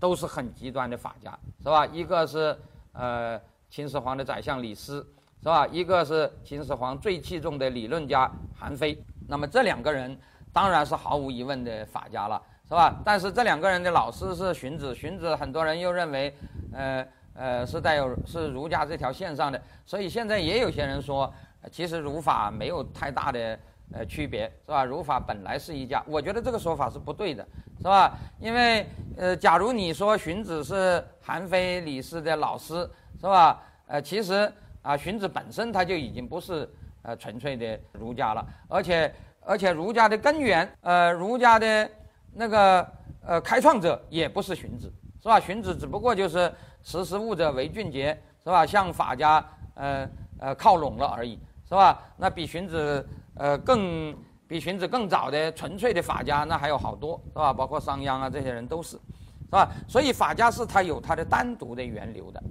[0.00, 1.84] 都是很极端的法家，是吧？
[1.86, 2.56] 一个是
[2.92, 5.06] 呃秦始皇的宰相李斯，
[5.42, 5.66] 是吧？
[5.66, 8.98] 一个是秦始皇最器重的理论家韩非。
[9.28, 10.18] 那么这两个人。
[10.56, 12.96] 当然是毫无疑问的法家了，是吧？
[13.04, 16.34] 但是这两个人的老师是荀子，荀子很多人又认为，
[16.72, 21.30] 呃呃是带有是儒家这条线上的，所以现在也有些人说，
[21.70, 23.58] 其实儒法没有太大的
[23.92, 24.82] 呃区别，是吧？
[24.82, 28.16] 儒法本来是一家，我觉得这个说法是不对的，是吧？
[28.40, 28.86] 因为
[29.18, 32.88] 呃，假如你说荀子是韩非、李斯的老师，
[33.20, 33.62] 是吧？
[33.88, 36.66] 呃，其实啊，荀子本身他就已经不是
[37.02, 39.12] 呃纯粹的儒家了，而且。
[39.46, 41.88] 而且儒家的根源，呃，儒家的
[42.32, 42.92] 那个
[43.24, 45.38] 呃开创者也不是荀子，是吧？
[45.38, 48.66] 荀子只不过就是识时务者为俊杰，是吧？
[48.66, 52.02] 向法家呃呃靠拢了而已，是吧？
[52.16, 54.12] 那比荀子呃更
[54.48, 57.52] 比荀子更早的纯粹的法家，那还有好多，是吧？
[57.52, 59.70] 包括商鞅啊这些人都是，是吧？
[59.86, 62.42] 所以法家是他有他的单独的源流的。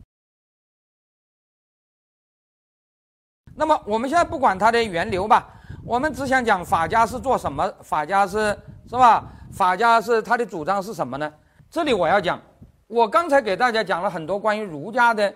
[3.54, 5.52] 那么我们现在不管它的源流吧。
[5.86, 7.72] 我们只想讲法家是做什么？
[7.84, 8.58] 法家是
[8.90, 9.24] 是吧？
[9.52, 11.32] 法家是他的主张是什么呢？
[11.70, 12.42] 这里我要讲，
[12.88, 15.32] 我刚才给大家讲了很多关于儒家的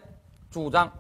[0.49, 0.91] 主张，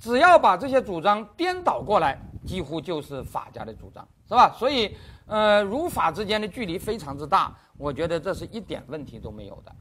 [0.00, 4.54] 只要把这些主张颠倒过来，几乎就是法家的主张，是吧？
[4.56, 9.72] 所以，呃，儒法之间的距离非常之大，我觉得这是一点问题都没有的，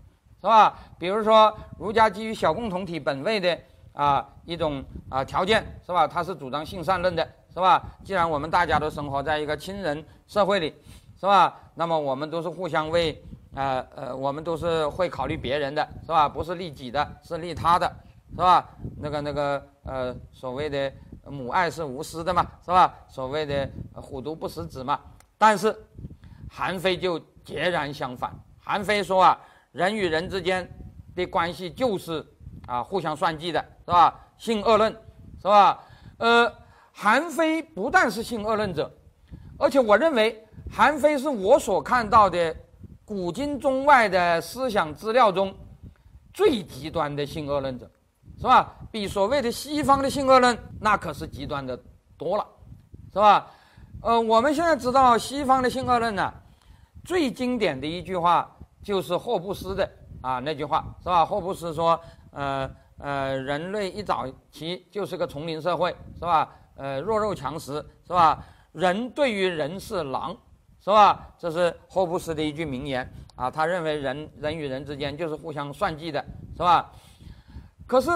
[0.41, 0.75] 是吧？
[0.97, 3.55] 比如说，儒家基于小共同体本位的
[3.93, 6.07] 啊一种啊条件，是吧？
[6.07, 7.27] 他是主张性善论的。
[7.53, 7.83] 是吧？
[8.03, 10.73] 既然我们大家都生活在一个亲人社会里，
[11.19, 11.59] 是吧？
[11.75, 13.21] 那么我们都是互相为
[13.53, 16.29] 呃呃，我们都是会考虑别人的，是吧？
[16.29, 17.91] 不是利己的，是利他的，
[18.31, 18.69] 是吧？
[18.97, 20.91] 那个那个呃，所谓的
[21.25, 22.93] 母爱是无私的嘛，是吧？
[23.07, 24.99] 所谓的虎毒不食子嘛。
[25.37, 25.75] 但是
[26.49, 29.39] 韩非就截然相反，韩非说啊，
[29.71, 30.69] 人与人之间
[31.15, 32.25] 的关系就是
[32.67, 34.17] 啊互相算计的，是吧？
[34.37, 34.91] 性恶论，
[35.41, 35.83] 是吧？
[36.17, 36.53] 呃，
[36.91, 38.91] 韩非不但是性恶论者，
[39.57, 42.55] 而且我认为韩非是我所看到的。
[43.03, 45.53] 古今中外的思想资料中，
[46.33, 47.91] 最极端的性恶论者，
[48.37, 48.73] 是吧？
[48.89, 51.77] 比所谓的西方的性恶论那可是极端的
[52.17, 52.47] 多了，
[53.11, 53.51] 是吧？
[54.01, 56.33] 呃，我们现在知道西方的性恶论呢，
[57.03, 58.49] 最经典的一句话
[58.81, 61.25] 就是霍布斯的啊那句话，是吧？
[61.25, 61.99] 霍布斯说，
[62.31, 66.49] 呃呃，人类一早期就是个丛林社会，是吧？
[66.81, 67.73] 呃，弱肉强食，
[68.07, 68.43] 是吧？
[68.71, 70.35] 人对于人是狼。
[70.83, 71.27] 是吧？
[71.37, 73.51] 这是霍布斯的一句名言啊。
[73.51, 76.91] 他认为人人与人之间就是互相算计的，是吧？
[77.85, 78.09] 可是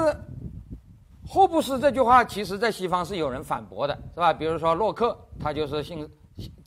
[1.27, 4.33] 霍布斯这句话，其实在西方是有人反驳的，是吧？
[4.33, 6.09] 比如说洛克，他就是性，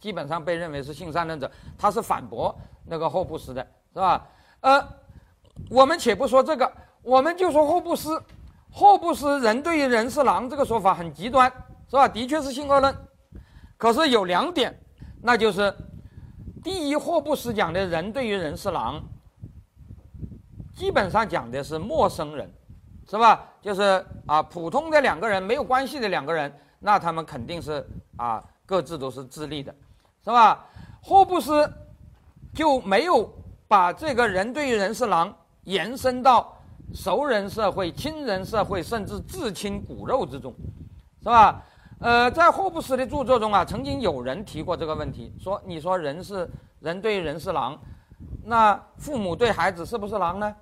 [0.00, 4.24] 基本上被认为是性善论者，他是反驳那个霍布斯的，是吧？
[4.60, 4.80] 呃，
[5.68, 8.22] 我们且不说这个，我们就说霍布斯，
[8.70, 11.52] 霍布斯人对于人是狼这个说法很极端，
[11.88, 12.06] 是吧？
[12.06, 12.94] 的确是性恶论，
[13.76, 14.78] 可是有两点，
[15.22, 15.74] 那就是。
[16.60, 19.00] 第一，霍布斯讲的人对于人是狼，
[20.74, 22.52] 基本上讲的是陌生人，
[23.08, 23.48] 是吧？
[23.62, 29.72] 就是啊，普通的两个人没有关系的两个人，那他们肯定是啊，各自都是自立的，
[30.24, 30.66] 是吧？
[31.00, 31.72] 霍布斯
[32.52, 33.32] 就没有
[33.68, 36.60] 把这个人对于人是狼延伸到
[36.92, 40.52] 熟人社会、亲人社会，甚至至亲骨肉之中，
[41.20, 41.64] 是吧？
[42.00, 47.76] 呃，在霍布斯的著作中啊，曾经有人提过这个问题，说：“你说人是人对人是狼，
[48.44, 50.54] 那父母对孩子是不是狼呢？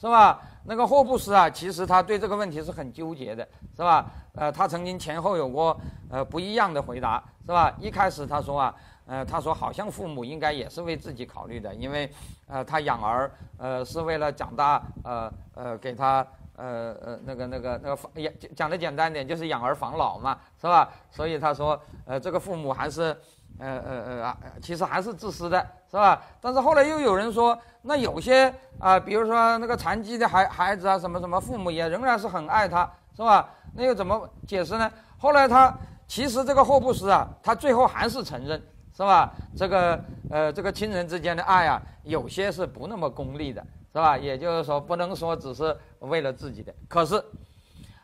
[0.00, 4.04] 是吧？”那个霍布斯啊，其实他对这个问题是很纠结的，是吧？
[4.34, 7.72] 呃，他曾经前后有过呃不一样的回答，是吧？
[7.78, 8.74] 一开始他说啊，
[9.06, 12.10] 呃，他说好像父母应该也是为自己考虑的，因为
[12.48, 16.26] 呃，他养儿呃是为了长大，呃呃给他。
[16.60, 20.90] 呃呃，那个那个那个养讲的简单点，就是养儿防老嘛，是吧？
[21.10, 23.16] 所以他说，呃，这个父母还是，
[23.58, 26.22] 呃呃呃啊，其实还是自私的，是吧？
[26.40, 33.48] 但是后来又有人说，那有些啊，比如说那个残疾的孩孩子啊，什么什么，父母也仍然是很爱他，是吧？
[33.74, 34.90] 那又怎么解释呢？
[35.18, 35.74] 后来他
[36.06, 38.60] 其实这个霍布斯啊，他最后还是承认，
[38.94, 39.32] 是吧？
[39.56, 39.98] 这个
[40.30, 43.64] 呃，这个亲人之间的爱啊，有些是不那么功利的。
[43.92, 44.16] 是吧？
[44.16, 46.72] 也就是说，不能说只是为了自己的。
[46.88, 47.22] 可是，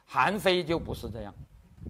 [0.04, 1.32] 韩非就不是这样，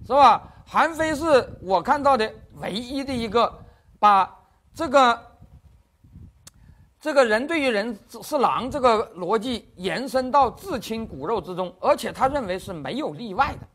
[0.06, 0.42] 是吧？
[0.66, 2.30] 韩非是我看到的
[2.60, 3.52] 唯一的一个，
[3.98, 4.30] 把
[4.74, 5.18] 这个
[7.00, 13.66] 这个人对于人是狼这个逻辑延伸到至亲骨肉之中，而且他认为是没有例外的，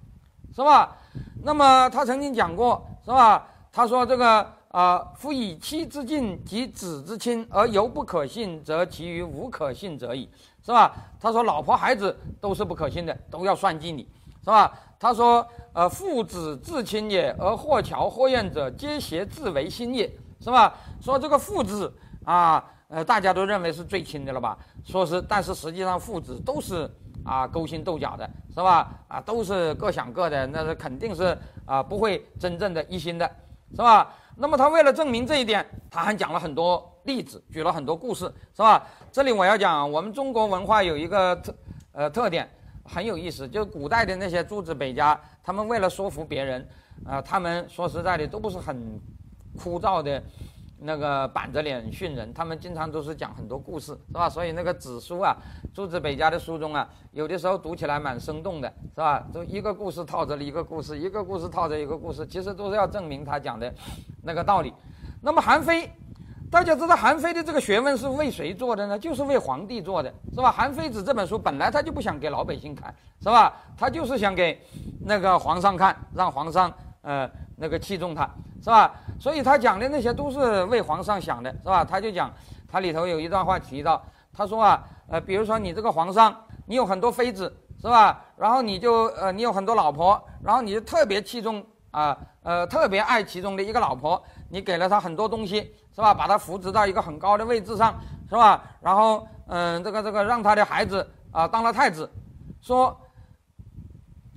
[0.54, 0.96] 是吧？
[1.44, 3.48] 那么他曾经讲过，是吧？
[3.72, 4.61] 他说这个。
[4.72, 10.30] 啊，夫以妻之近及子之亲而犹不可信，则其余无可信者矣，
[10.66, 10.96] 是吧？
[11.20, 14.08] 他说，老婆孩子都是不可信的，都要算计你，
[14.40, 14.74] 是吧？
[14.98, 20.74] 他说，呃，父子至亲也，而或巧或怨者，皆挟自为亲也，是吧？
[21.02, 24.58] 说这个父子啊，呃，大家都认为是最亲的了吧？
[24.86, 26.90] 说是，但是实际上父子都是
[27.26, 28.90] 啊勾心斗角的，是吧？
[29.10, 33.30] 啊，都是各想各的，那是肯定是啊不会真正的一心的，
[33.72, 34.14] 是吧？
[34.36, 38.88] 那么他为了证明这一点，他还讲了很多例子，举了很多故事，是吧？
[39.12, 41.56] 这里我要讲，我们中国文化有一个特，
[41.92, 42.50] 呃，特点
[42.84, 46.68] 很有意思，就是古代的那些诸子百家，他们为了说服别人，
[47.06, 49.00] 啊，他们说实在的都不是很
[49.58, 50.22] 枯燥的。
[50.84, 54.28] 那个板着脸训人，他们经常都是讲很多故事，是吧？
[54.28, 55.36] 所以那个子书啊，
[55.74, 59.24] 诸子百家的书中啊，有的时候读起来蛮生动的，是吧？
[59.32, 63.72] 就一个故事套着一个故事，一个故事套着一个故事，其实都是要证明他讲的
[64.24, 64.74] 那个道理。
[65.22, 65.88] 那么韩非，
[66.50, 68.98] 大家知道韩非的这个学问是为谁做的呢？
[68.98, 70.50] 就是为皇帝做的，是吧？
[70.52, 73.54] 《韩非子》这本书本来他就不想给老百姓看，是吧？
[73.78, 74.60] 他就是想给
[75.06, 77.30] 那个皇上看，让皇上呃
[77.62, 78.30] 那个器重他。
[78.64, 78.94] 是吧？
[79.20, 81.84] 所以他讲的那些都是为皇上想的，是吧？
[81.84, 82.32] 他就讲，
[82.72, 84.00] 他里头有一段话提到，
[84.32, 87.52] 他说啊，呃，比如说你这个皇上，你有很多妃子，
[87.82, 88.24] 是吧？
[88.38, 96.14] 然后你就呃，你有很多老婆，然后你就特别器重啊，呃，特别爱其中的一个老婆，你给了他很多东西，是吧？
[96.14, 98.00] 把他扶植到一个很高的位置上，
[98.30, 98.62] 是吧？
[98.80, 102.08] 然后嗯，这个这个让他的孩子啊当了太子，
[102.62, 102.96] 说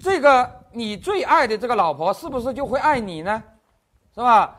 [0.01, 3.43] 这个你最爱的这个老婆是不是就会爱你呢？
[4.15, 4.55] 是吧？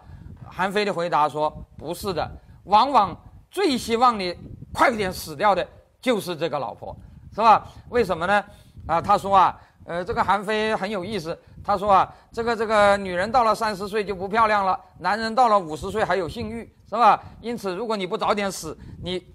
[0.49, 2.29] 韩非的回答说：“不是的，
[2.65, 3.15] 往往
[3.51, 4.35] 最希望你
[4.73, 5.67] 快点死掉的
[5.99, 6.95] 就是这个老婆，
[7.33, 7.67] 是吧？
[7.89, 8.45] 为什么呢？
[8.87, 11.37] 啊，他说啊，呃，这个韩非很有意思。
[11.63, 17.21] 他说啊，这个这个女人到了三十岁就不漂亮了，男人到了五十岁还有性欲，是吧？
[17.41, 19.25] 因此，如果你不早点死，你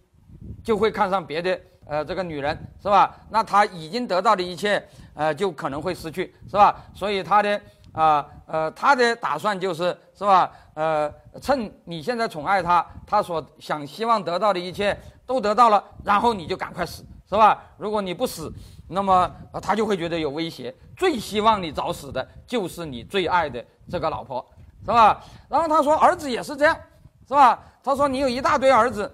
[0.62, 1.60] 就会看上别的
[1.90, 3.12] 呃这个女人，是吧？
[3.28, 4.80] 那他已经得到的一切，
[5.14, 6.76] 呃，就可能会失去，是吧？
[6.94, 7.60] 所以他的
[7.90, 10.52] 啊呃他的打算就是是吧？
[10.74, 11.12] 呃，
[11.42, 17.60] 趁你现在宠爱他，他所想希望得到的一切都得到了，然后你就赶快死，是吧？
[17.76, 18.52] 如果你不死。
[18.92, 19.30] 那么
[19.62, 24.44] 他就会觉得有威胁，最希望你早死的就是你最爱的这个老婆，
[24.80, 25.22] 是吧？
[25.48, 26.76] 然后他说儿子也是这样，
[27.28, 27.56] 是吧？
[27.84, 29.08] 他说你有一大堆儿子，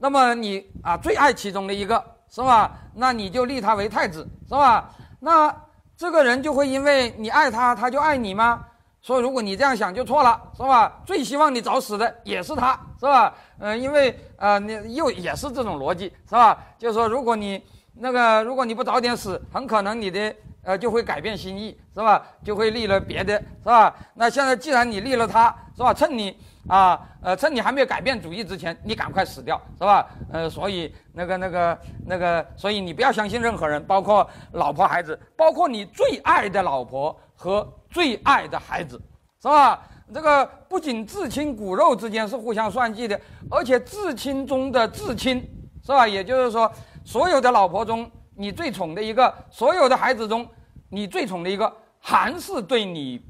[0.00, 2.72] 那么你啊最爱其中的一个，是吧？
[2.94, 4.90] 那你就立他为太子，是吧？
[5.20, 5.54] 那
[5.96, 8.64] 这个人就会因为你爱他，他就爱你吗？
[9.02, 11.00] 所以如果你这样想就错了，是吧？
[11.04, 13.34] 最希望你早死的也是他，是吧？
[13.58, 16.58] 嗯，因为呃你又也是这种逻辑，是吧？
[16.78, 17.62] 就是说如果你。
[18.02, 22.24] 那个，如果你不早点死，很可能你的呃就会改变心意，是吧？
[22.42, 23.94] 就会立了别的，是吧？
[24.14, 25.92] 那现在既然你立了他，是吧？
[25.92, 26.34] 趁你
[26.68, 30.06] 啊，呃，趁你还没有改变主意之前，你赶快死掉，是吧？
[30.32, 39.00] 呃，所以那个、那个、那个，所以你不要相信任何人，包括老婆、孩子，包括你最爱的老婆和最爱的孩子，
[39.42, 39.82] 是吧？
[40.12, 45.40] 这个不仅至亲骨肉之间是互相算计的，而且至亲中的至亲，
[45.82, 46.06] 是吧？
[46.06, 46.70] 也就是说。
[47.02, 50.46] 所有的老婆中，你最宠的一个；所有的孩子中，
[50.90, 53.20] 你最宠的一个，还是对你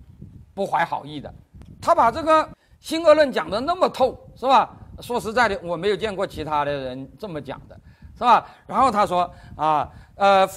[0.53, 1.33] 不怀好意的。
[1.81, 2.47] 他把这个
[2.81, 4.68] 新俄论讲的那么透，是吧？
[5.01, 7.78] 说实在的，我没有见过其他的人这么讲的，
[8.18, 8.45] 是吧？
[8.66, 10.49] 然后他说啊，呃。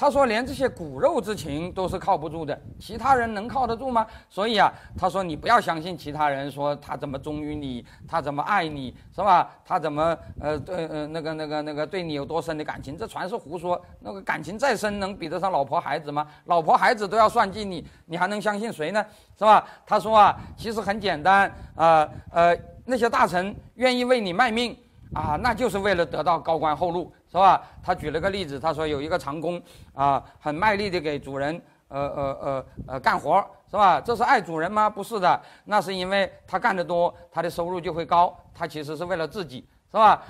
[0.00, 4.06] 他说：“连这些骨肉之情都是靠不住的，其他人能靠得住吗？
[4.30, 9.50] 所以啊，他说你不要相信其他人说他怎么忠于你，他怎么爱你，是吧？
[9.64, 12.96] 他怎么呃对呃那个那个那个对你有多深的感情？
[12.96, 13.84] 这全是胡说。
[13.98, 16.24] 那个感情再深，能比得上老婆孩子吗？
[16.44, 19.04] 老婆孩子都要算计你，你还能相信谁呢？
[19.36, 19.66] 是吧？
[19.84, 24.78] 他说啊，其实很简单啊，呃，那些大臣愿意为你卖命
[25.12, 27.62] 啊，那就是为了得到高官厚禄。”是吧？
[27.82, 29.62] 他举了个例子，他说有一个长工
[29.92, 34.00] 啊，很卖力的给主人呃呃呃呃干活，是吧？
[34.00, 34.88] 这是爱主人吗？
[34.88, 38.34] 不是的，那是因为他干得多，他的收入就会高。
[38.54, 40.22] 他其实是为了自己，是吧？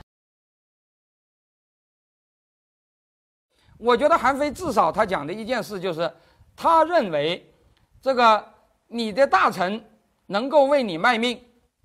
[3.78, 6.12] 我觉得韩非至少他讲的一件事就是，
[6.56, 7.48] 他认为
[8.02, 8.44] 这个
[8.88, 9.80] 你的大臣
[10.26, 11.40] 能够为你卖命，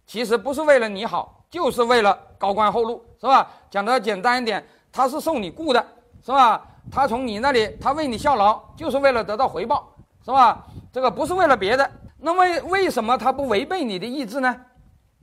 [0.07, 3.47] 其实不是为了你好，就是为了高官厚禄，是吧？
[3.69, 4.65] 讲的简单一点。
[4.93, 5.83] 他是受你雇的，
[6.23, 6.65] 是吧？
[6.91, 9.91] 他从你那里，他为你效劳，就是为了得到回报，
[10.23, 10.67] 是吧？
[10.91, 11.91] 这个不是为了别的。
[12.19, 14.55] 那为为什么他不违背你的意志呢？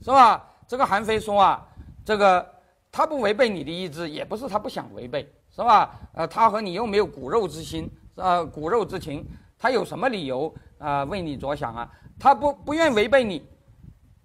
[0.02, 0.44] 是吧？
[0.66, 1.64] 这个韩非说啊，
[2.04, 2.44] 这个
[2.90, 5.94] 他不违背你的意志，也不是他不想违背，是吧？
[6.14, 9.24] 呃，他和你又没有骨肉之心，呃，骨肉之情，
[9.56, 11.88] 他有什么理由啊为你着想啊？
[12.18, 13.46] 他不不愿违背你，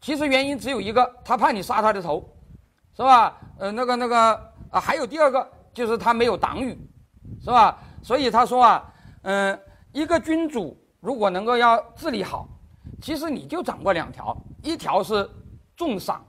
[0.01, 2.27] 其实原因只有一个，他怕你杀他的头，
[2.95, 3.37] 是吧？
[3.59, 4.54] 呃，那个那个。
[4.75, 6.77] 啊，还有第二个就是他没有党羽，
[7.39, 7.77] 是吧？
[8.03, 9.57] 所以他说啊，嗯，
[9.93, 12.45] 一个君主如果能够要治理好，
[13.01, 15.29] 其实你就掌握两条，一条是
[15.77, 16.21] 重赏，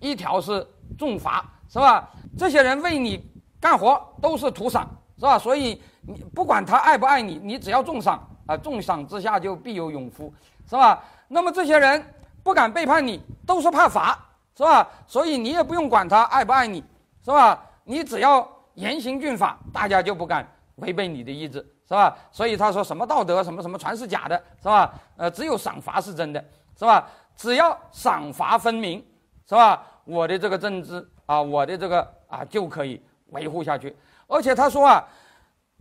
[0.00, 2.08] 一条是重罚，是吧？
[2.38, 3.22] 这些人为你
[3.60, 4.88] 干活都是图赏，
[5.18, 5.38] 是吧？
[5.38, 10.32] 所以你不管他爱不爱你，你只要重赏啊，重赏之下就必有勇夫，
[10.66, 11.04] 是吧？
[11.28, 12.02] 那么这些人
[12.42, 14.18] 不敢背叛你，都是怕罚，
[14.56, 14.88] 是吧？
[15.06, 16.82] 所以你也不用管他爱不爱你，
[17.22, 17.62] 是吧？
[17.84, 21.58] 你只要严刑峻法，大家就不敢违背你的意志，
[21.88, 22.16] 是吧？
[22.30, 24.94] 所以他说什么道德什么什么全是假的，是吧？
[25.16, 26.44] 呃，只有赏罚是真的，
[26.78, 27.08] 是吧？
[27.36, 29.04] 只要赏罚分明，
[29.48, 29.84] 是吧？
[30.04, 33.94] 我的这个政治啊，我的这个啊就可以维护下去。
[34.26, 35.04] 而且他说啊，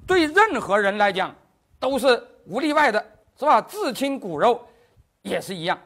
[0.07, 1.33] 对任何人来讲
[1.79, 3.03] 都是无例外的，
[3.37, 3.61] 是吧？
[3.61, 4.59] 至亲骨肉
[5.21, 5.77] 也是一样，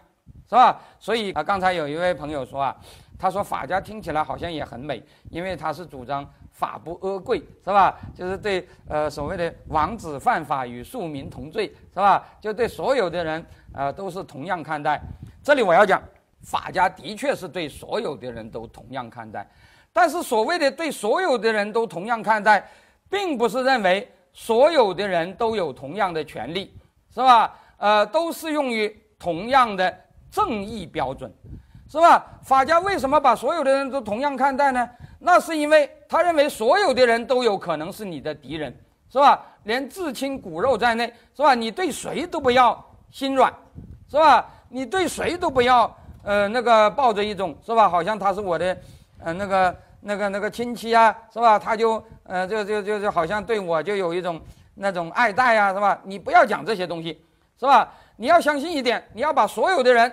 [0.50, 0.80] 是吧？
[1.00, 2.76] 所以啊，刚才有一位朋友说啊。
[3.24, 7.98] 他说法家听起来好像也很美，因为他是主张法不阿贵，是吧？
[8.14, 12.22] 就是对呃所谓的王子犯法与庶民同罪，是吧？
[12.42, 15.00] 就对所有的人呃都是同样看待。
[15.42, 16.04] 这里我要讲，
[16.42, 19.50] 法家的确是对所有的人都同样看待，
[19.94, 22.70] 但是所谓的对所有的人都同样看待，
[23.10, 26.78] 并不是认为所有的人都有同样的权利，
[27.10, 27.58] 是吧？
[27.78, 29.98] 呃，都适用于同样的
[30.30, 31.34] 正义标准。
[31.94, 32.26] 是吧？
[32.42, 34.90] 法家为什么把所有的人都同样看待呢？
[35.20, 38.76] 那是因为他认为所有的人都有可能是你的敌人，
[39.12, 39.40] 是吧？
[39.66, 41.54] 连至亲骨肉在内，是吧？
[41.54, 43.54] 你对谁都不要心软，
[44.10, 44.44] 是吧？
[44.70, 47.88] 你对谁都不要呃那个抱着一种是吧？
[47.88, 48.76] 好像他是我的，
[49.20, 51.60] 呃那个那个那个亲戚啊，是吧？
[51.60, 54.42] 他就呃就就就就好像对我就有一种
[54.74, 56.00] 那种爱戴啊，是吧？
[56.04, 57.24] 你不要讲这些东西，
[57.60, 57.88] 是吧？
[58.16, 60.12] 你要相信一点，你要把所有的人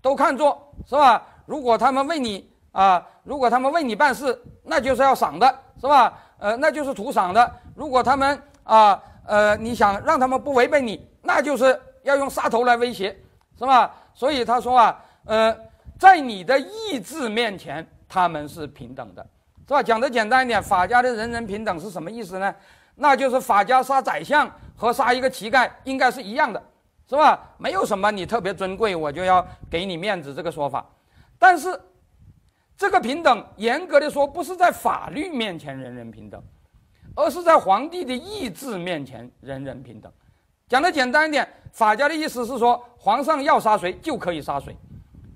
[0.00, 1.22] 都看作是吧？
[1.46, 6.18] 如果他们为你啊，如果他们为你办事，那就是要赏的，是吧？
[6.38, 7.50] 呃，那就是图赏的。
[7.74, 13.16] 如果他们啊呃，你想让他们不违背你，那就是要用杀头来威胁，
[13.58, 13.94] 是吧？
[14.14, 15.56] 所以他说啊，呃，
[15.98, 17.86] 在你的意志面前。
[18.10, 19.22] 他们是平等的，
[19.66, 19.82] 是吧？
[19.82, 22.54] 讲的简单一点，法家的人人平等是什么意思呢？
[22.94, 26.62] 那就是法家杀宰相和杀一个乞丐应该是一样的，
[27.08, 27.40] 是吧？
[27.56, 30.84] 没有什么你特别尊贵，我就要给你面子这个说法。
[31.38, 31.80] 但是，
[32.76, 36.42] 这个平等严格的说，不是在法律面前人人平等，
[37.14, 40.12] 而是在皇帝的意志面前人人平等。
[40.68, 44.76] 讲的简单一点，法家的意思是说，皇上要杀谁就可以杀谁，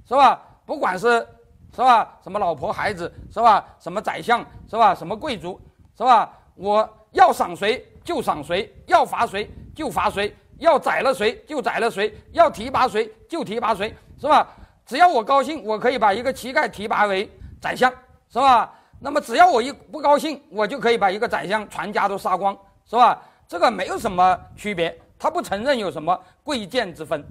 [0.07, 0.41] 是吧？
[0.67, 1.27] 不管是。
[1.75, 2.19] 是吧？
[2.23, 3.67] 什么老婆孩子是吧？
[3.81, 4.95] 什么宰相是吧？
[4.95, 5.59] 什么贵族
[5.97, 6.31] 是吧？
[6.55, 14.49] 我要赏谁就赏谁，要罚谁就罚谁，要宰了谁就宰了谁，要提拔谁就提拔谁，是吧？
[14.87, 17.93] 只要我高兴，我可以把一个乞丐提拔为宰相，
[18.29, 18.73] 是吧？
[18.99, 22.57] 那么只要我一不高兴，我就可以把一个宰相全家都杀光，
[22.87, 23.23] 是吧？
[23.47, 27.23] 这个没有什么区别，他不承认有什么贵贱之分，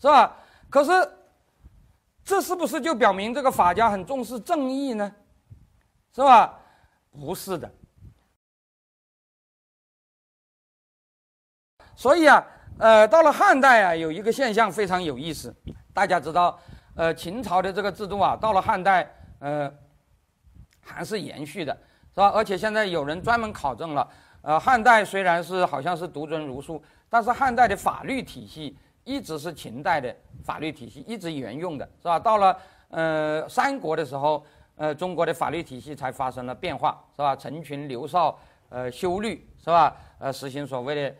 [0.00, 0.34] 是吧？
[0.70, 0.90] 可是。
[2.24, 5.10] 这是不是就表明这个法家很重视正义呢？
[6.14, 6.60] 是吧？
[7.10, 7.72] 不是的。
[11.96, 12.46] 所以啊，
[12.78, 15.54] 呃，到了汉代啊，有一个现象非常有意思。
[15.92, 16.58] 大家知道，
[16.94, 19.10] 呃，秦朝的这个制度啊，到了汉代，
[19.40, 19.72] 呃，
[20.80, 21.76] 还是延续的，
[22.14, 22.28] 是吧？
[22.28, 24.08] 而且现在有人专门考证了，
[24.42, 28.76] 呃，汉代虽然是好像是独尊儒术，但是汉代的法律体系。
[29.04, 30.14] 一直是秦代的
[30.44, 32.18] 法律体系，一直沿用的是吧？
[32.18, 32.54] 到了
[32.90, 34.44] 呃三国的时候，
[34.76, 37.34] 呃中国的法律体系才发生了变化，是吧？
[37.34, 39.96] 成群、刘绍，呃修律是吧？
[40.18, 41.16] 呃实行所谓的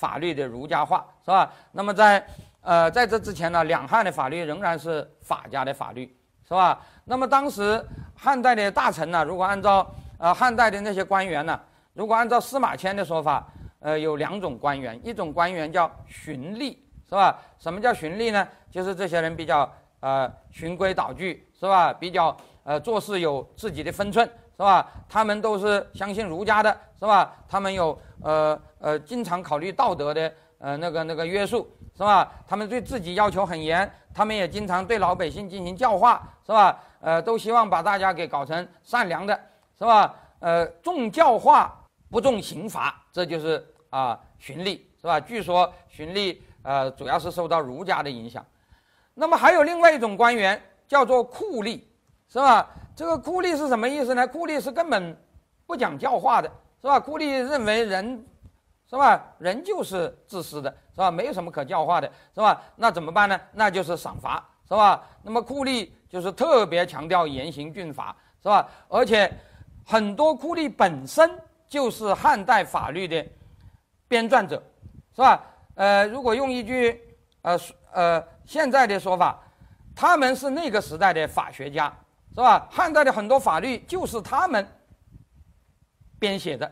[0.00, 1.52] 法律的儒家化，是吧？
[1.72, 2.26] 那么在
[2.62, 6.06] 呃在这之前呢，两汉的法律仍然是法家的法律，
[6.48, 6.80] 是吧？
[7.04, 7.84] 那么当时
[8.16, 9.86] 汉代的大臣呢，如果按照
[10.18, 11.60] 呃汉代的那些官员呢，
[11.92, 13.46] 如果按照司马迁的说法，
[13.80, 16.76] 呃有两种官员，一种官员叫循吏。
[17.10, 17.36] 是吧？
[17.58, 18.46] 什么叫循吏呢？
[18.70, 21.92] 就是这些人比较呃循规蹈矩，是吧？
[21.92, 24.24] 比较呃做事有自己的分寸，
[24.56, 24.86] 是吧？
[25.08, 27.34] 他们都是相信儒家的，是吧？
[27.48, 32.32] 他们有呃呃经常考虑道德的呃那个那个约束，是吧？
[32.48, 36.78] 他们对自己要求很严，他们也经常对老百姓进行教化，是吧？
[37.00, 39.38] 呃，都希望把大家给搞成善良的，
[39.78, 40.14] 是吧？
[40.40, 41.72] 呃，重教化
[42.10, 45.20] 不重刑罚，这就是啊循吏，是吧？
[45.20, 46.36] 据说循吏。
[46.62, 48.44] 呃，主要是受到儒家的影响。
[49.14, 51.80] 那么还有另外一种官员叫做酷吏，
[52.28, 52.68] 是吧？
[52.94, 54.28] 这个酷吏是什么意思呢？
[54.28, 55.16] 酷吏是根本
[55.66, 56.52] 不讲教化的，
[56.82, 57.00] 是吧？
[57.00, 58.22] 酷吏认为人，
[58.90, 59.24] 是吧？
[59.38, 61.12] 人就是自私的，是吧？
[61.12, 62.60] 没有什么可教化的，是吧？
[62.74, 63.40] 那怎么办呢？
[63.52, 65.06] 那就是赏罚，是吧？
[65.22, 68.68] 那么酷吏就是特别强调严刑峻法，是吧？
[68.88, 69.32] 而且
[69.86, 71.30] 很多酷吏本身
[71.68, 73.24] 就是汉代法律的
[74.08, 74.60] 编撰者，
[75.14, 75.40] 是吧？
[75.76, 77.00] 呃，如果用一句
[77.42, 77.56] 呃
[77.92, 79.38] 呃现在的说法，
[79.94, 81.96] 他们是那个时代的法学家，
[82.34, 82.66] 是吧？
[82.68, 84.66] 汉代的很多法律就是他们
[86.18, 86.66] 编写的，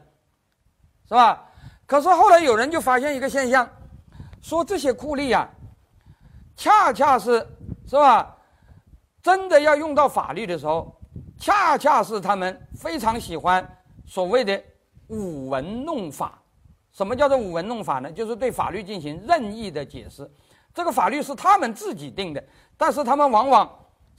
[1.06, 1.44] 是吧？
[1.88, 3.66] 可是后来有人就发现一个现象，
[4.42, 5.48] 说这些酷吏啊，
[6.54, 7.44] 恰恰是
[7.86, 8.36] 是吧？
[9.22, 10.94] 真的要用到法律的时候，
[11.38, 13.66] 恰恰是他们非常喜欢
[14.06, 14.62] 所谓的
[15.06, 16.38] 舞文弄法。
[16.92, 18.12] 什么叫做舞文弄法呢？
[18.12, 20.30] 就是对法律进行任意的解释。
[20.74, 22.44] 这个法律是他们自己定的，
[22.76, 23.66] 但是他们往往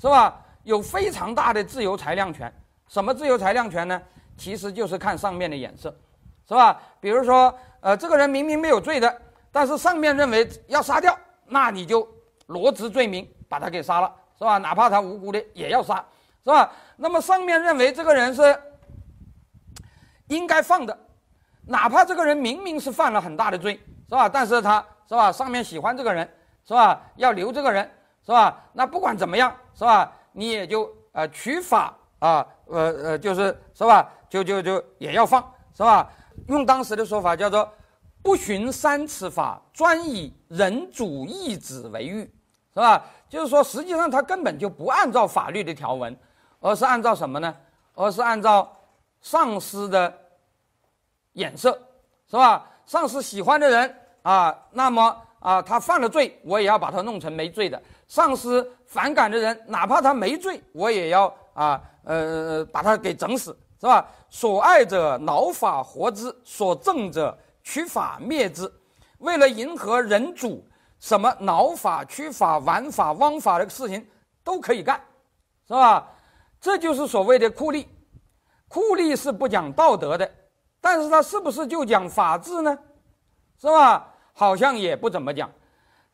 [0.02, 2.52] 是吧，有非常大的自由裁量权。
[2.88, 4.02] 什么自由裁量权呢？
[4.36, 5.96] 其实就是看上面的眼色，
[6.50, 6.82] 是吧？
[7.00, 9.22] 比如说，呃，这个人明明没有罪的，
[9.52, 12.08] 但是上面认为要杀掉，那你就
[12.48, 14.58] 罗织罪名把他给杀了，是吧？
[14.58, 16.04] 哪怕他无辜的也要杀，
[16.44, 16.72] 是吧？
[16.98, 18.60] 那么上面认为这个人是
[20.30, 20.98] 应该放的。
[21.68, 23.80] 哪怕这个人明明是犯了很大的罪，
[24.10, 24.28] 是吧？
[24.28, 25.32] 但是他是吧？
[25.32, 26.28] 上面喜欢这个人，
[26.66, 27.00] 是吧？
[27.18, 27.88] 要留这个人，
[28.26, 28.60] 是吧？
[28.74, 30.12] 那不管怎么样，是吧？
[30.32, 34.10] 你也就呃取法啊，呃呃，就是是吧？
[34.28, 35.42] 就就就也要放，
[35.78, 36.10] 是吧？
[36.48, 37.72] 用当时的说法叫做
[38.24, 42.22] “不循三尺法，专以人主意志为欲”，
[42.74, 43.04] 是吧？
[43.30, 46.18] 就是说，实际上他根本就不按照法律的条文，
[46.60, 47.56] 而是按照什么呢？
[47.94, 48.72] 而是按照
[49.22, 50.14] 上司的。
[51.34, 51.72] 眼色，
[52.28, 52.68] 是吧？
[52.86, 64.06] 上司喜欢的人啊，那么啊，他犯了罪，我也要把他弄成没罪的；上司反感的人，哪怕他没罪，我也要啊，呃，把他给整死，是吧？
[64.30, 68.72] 所爱者挠法活之，所憎者取法灭之。
[69.20, 70.66] 为了迎合人主，
[71.00, 74.06] 什么挠法、取法、玩法、枉法的事情
[74.44, 75.00] 都可以干，
[75.68, 76.08] 是吧？
[76.60, 77.86] 这就是所谓的酷吏。
[78.68, 80.30] 酷吏是不讲道德的，
[80.82, 82.78] 但是他是不是就讲法治呢？
[83.60, 84.14] 是吧？
[84.34, 85.50] 好像也不怎么讲。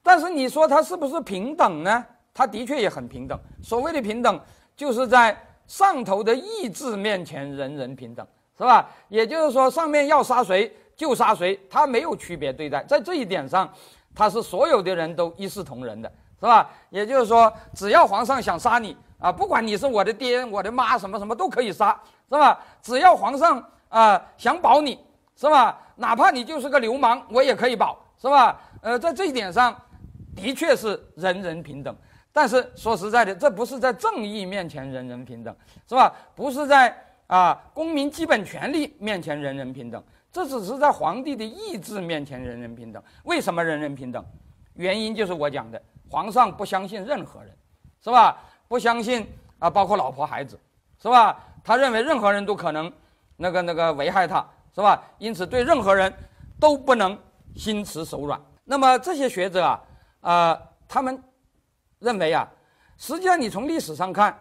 [0.02, 2.06] 但是你说他是不是平等呢？
[2.34, 3.40] 他的确也很平等。
[3.64, 4.40] 所谓的平等，
[4.76, 5.36] 就是在
[5.68, 8.26] 上头的意志面前人人平等，
[8.58, 8.90] 是吧？
[9.10, 12.84] 也就是说，上面要杀谁就杀谁，他没有区别对待。
[12.84, 13.72] 在这一点上，
[14.14, 16.70] 他是所有的人都一视同仁的，是吧？
[16.90, 22.00] 也就是说，只要皇上想杀你啊，不管你是我的爹、我的妈，什么什么都可以杀。
[22.28, 22.60] 是吧？
[22.82, 25.00] 只要皇上啊想保你，
[25.36, 25.80] 是吧？
[25.96, 28.60] 哪怕你就是个流氓，我也可以保，是吧？
[28.82, 29.80] 呃，在这一点上，
[30.36, 31.96] 的确是人人平等。
[32.36, 35.56] 但是说实在的，这不是在正义面前人人平等，
[35.88, 36.14] 是吧？
[36.36, 36.94] 不是在
[37.28, 43.02] 啊公民基本权利面前人人平等，这只是在皇帝的意志面前人人平等。
[43.24, 44.22] 为什么人人平等？
[44.74, 47.58] 原因就是我讲的，皇上不相信任何人，
[48.04, 48.38] 是吧？
[48.68, 49.26] 不相信
[49.58, 50.60] 啊，包括老婆孩子，
[51.02, 51.42] 是吧？
[51.64, 52.92] 他认为任何人都可能，
[53.38, 55.02] 那个那个危害他，是吧？
[55.20, 56.14] 因此对任何人
[56.60, 57.18] 都不能
[57.56, 58.38] 心慈手软。
[58.66, 59.82] 那么这些学者啊，
[60.20, 61.18] 啊，他们
[62.00, 62.48] 认为啊，
[62.98, 64.38] 实际上你从历史上看，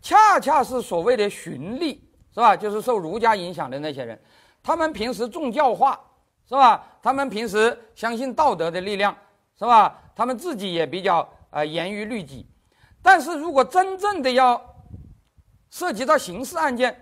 [0.00, 1.98] 恰恰是所谓的循吏，
[2.32, 2.56] 是吧？
[2.56, 4.20] 就是受儒家影响的那些人，
[4.62, 5.98] 他们平时重教化，
[6.48, 6.84] 是吧？
[7.02, 9.16] 他们平时相信道德的力量，
[9.58, 9.98] 是吧？
[10.14, 12.46] 他们自己也比较呃严于律己，
[13.02, 14.60] 但是如果真正的要
[15.70, 16.96] 涉及到刑事案件，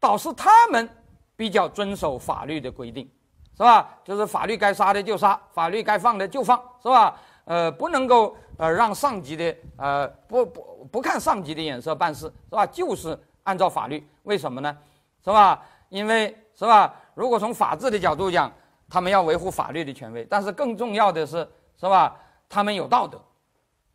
[0.00, 0.88] 倒是他们
[1.36, 3.10] 比较遵守法律的规定，
[3.56, 3.98] 是吧？
[4.04, 7.18] 就是法律该杀的就杀，法律该放的就放，是吧？
[7.44, 12.66] 呃，不能够呃让上级的呃不不不看上级的眼色办事，是吧？
[12.66, 14.76] 就是按照法律，为什么呢？
[15.24, 15.62] 是吧？
[15.88, 16.94] 因为是吧？
[17.14, 18.52] 如果从法治的角度讲，
[18.90, 21.48] 他们要维护法律的权威，但是更重要的是，
[21.80, 22.14] 是吧？
[22.46, 23.18] 他们有道德，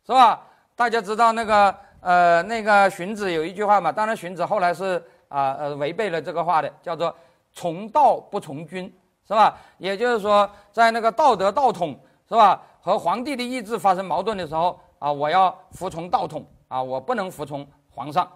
[0.04, 0.42] 是吧？
[0.74, 1.74] 大家知道那个。
[2.06, 7.16] 呃，那个荀子有一句话嘛，当然荀子后来是啊呃违背了这个话的，叫做
[7.50, 8.94] 从道不从君，
[9.26, 9.56] 是吧？
[9.78, 11.98] 也就是说，在那个道德道统
[12.28, 18.30] 是吧和皇帝的意志发生矛盾的时候啊，我要服从道统啊，我不能服从皇上，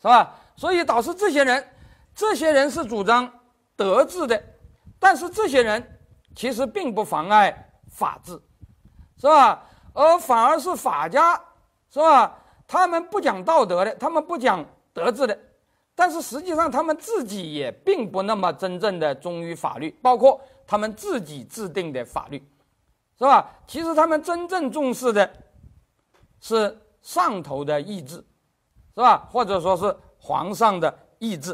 [0.00, 0.32] 是吧？
[0.54, 1.68] 所以导致这些人，
[2.14, 3.28] 这些人是主张
[3.74, 4.40] 德治的，
[5.00, 5.98] 但是这些人
[6.36, 8.40] 其实并不妨碍法治，
[9.16, 9.64] 是吧？
[9.92, 11.34] 而反而是法家，
[11.90, 12.38] 是吧？
[12.68, 15.36] 他们不讲道德的，他们不讲德治的，
[15.96, 22.40] 但是实际上他们自己也并不那么真正的忠于法律，包括他们自己制定的法律，
[23.18, 23.50] 是吧？
[23.66, 25.28] 其实他们真正重视的
[26.40, 28.14] 是上头的意志，
[28.94, 29.28] 是吧？
[29.30, 31.50] 或者说是皇上的意志，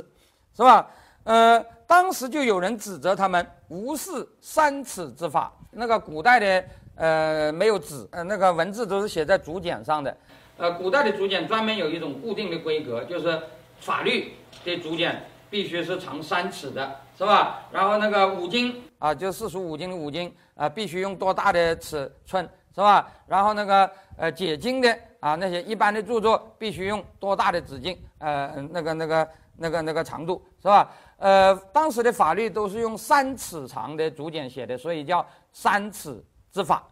[0.55, 0.87] 是吧？
[1.25, 6.65] 呃，当时就有人指责他们无视三尺之法，那个古代的
[6.97, 10.15] 呃没有纸，呃那个文字都是写在竹简上的。
[10.59, 13.41] 呃，古代的竹简专门有一种固定的规格，就是
[13.81, 14.35] 法律
[14.65, 17.63] 的竹简必须是长三尺的，是吧？
[17.71, 23.11] 然后那个五经啊，就四书五经的五经啊，必须用多大的尺寸，是吧？
[23.27, 30.91] 然后那个呃解经的啊，那些一般的著作必须用多大的纸巾，呃，那个那个那个那个长度，是吧？
[31.19, 36.83] 呃，当时的法律都是用三尺长的竹简写的，所以叫三尺之法。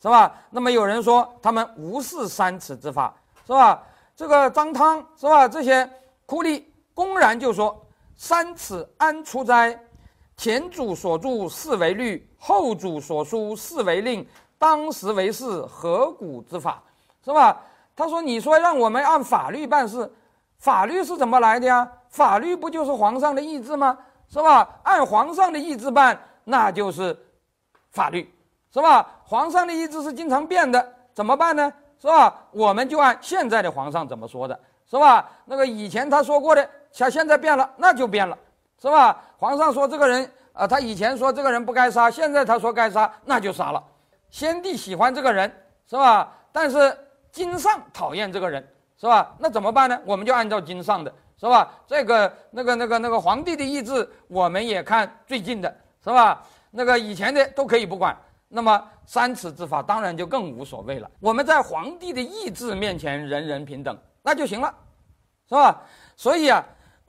[0.00, 0.34] 是吧？
[0.50, 3.14] 那么有人说他们无视三尺之法，
[3.46, 3.80] 是吧？
[4.16, 5.46] 这个张汤是吧？
[5.46, 5.88] 这些
[6.26, 6.60] 酷吏
[6.92, 7.80] 公然就说
[8.22, 9.76] 三尺安出哉？
[10.36, 14.24] 前主所著是为律，后主所书是为令，
[14.60, 16.80] 当时为是何古之法？
[17.24, 17.60] 是吧？
[17.96, 20.08] 他说：“你说让我们按法律办事，
[20.58, 21.90] 法律是怎么来的呀？
[22.10, 23.98] 法律不就是皇上的意志吗？
[24.28, 24.68] 是吧？
[24.84, 27.18] 按皇上的意志办，那就是
[27.90, 28.32] 法律。”
[28.72, 29.04] 是吧？
[29.24, 31.72] 皇上的意志是经常变的，怎么办呢？
[31.98, 32.32] 是吧？
[32.52, 35.28] 我们就按现在的皇上怎么说的，是吧？
[35.44, 38.36] 那个以前他说过的，像现在变了，那就变了，
[38.80, 39.20] 是吧？
[39.38, 43.82] 皇上说这个人啊，他以前说这个人不该杀，现在他说该杀，那就杀了。
[44.30, 45.50] 先帝喜欢这个人，
[45.88, 46.32] 是吧？
[46.52, 46.96] 但是
[47.30, 48.62] 经上讨厌这个人，
[48.98, 49.34] 是吧？
[49.38, 49.98] 那怎么办呢？
[50.04, 51.72] 我们就按照经上的，是吧？
[51.86, 55.74] 这个那个那个那个皇帝的意志，我们也看最近的，
[56.04, 56.42] 是吧？
[56.70, 58.16] 那个以前的都可以不管。
[58.54, 61.10] 那么三尺之法当然就更无所谓了。
[61.20, 64.74] 我们在皇帝的意志面前人人平等，那就行了，
[65.48, 65.80] 是吧？
[66.16, 66.62] 所以啊，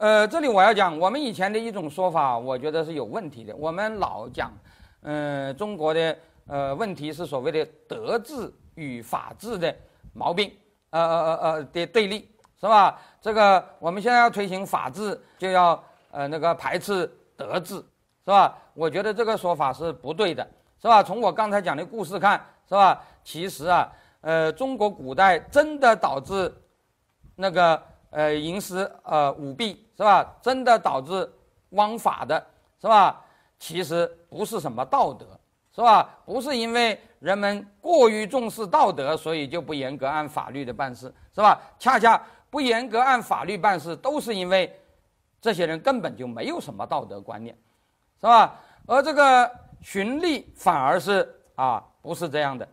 [0.03, 3.55] 呃，这里我要讲，我们以前的一种说法，我觉得是有问题的。
[3.55, 4.51] 我们老讲，
[5.03, 9.73] 嗯，中国的呃问题是所谓的德治与法治的
[10.11, 10.51] 毛病，
[10.89, 12.19] 呃呃呃呃的对立，
[12.59, 12.99] 是是吧？
[13.21, 15.81] 这个我们现在要推行法治，就要
[16.11, 17.83] 呃那个排斥德治，是
[18.25, 18.57] 吧？
[18.73, 20.45] 我觉得这个说法是不对的，
[20.81, 21.01] 是吧？
[21.01, 23.01] 从我刚才讲的故事看，是吧？
[23.23, 23.89] 其实啊，
[24.19, 26.53] 呃，中国古代真的导致
[27.37, 27.81] 那个
[28.13, 30.25] 呃营私呃舞弊，是吧？
[30.41, 31.29] 真的导致
[31.71, 32.43] 枉法的，
[32.79, 33.19] 是吧？
[33.59, 35.25] 其实不是什么道德，
[35.75, 36.09] 是吧？
[36.25, 41.59] 不是因为人们过于重视道德，所以就不严格按法律的办事，是吧？
[41.79, 44.71] 恰恰不严格按法律办事，都是因为
[45.41, 47.57] 这些人根本就没有什么道德观念，
[48.19, 48.59] 是吧？
[48.85, 49.49] 而这个
[49.81, 52.67] 循吏反而是啊，不是这样的。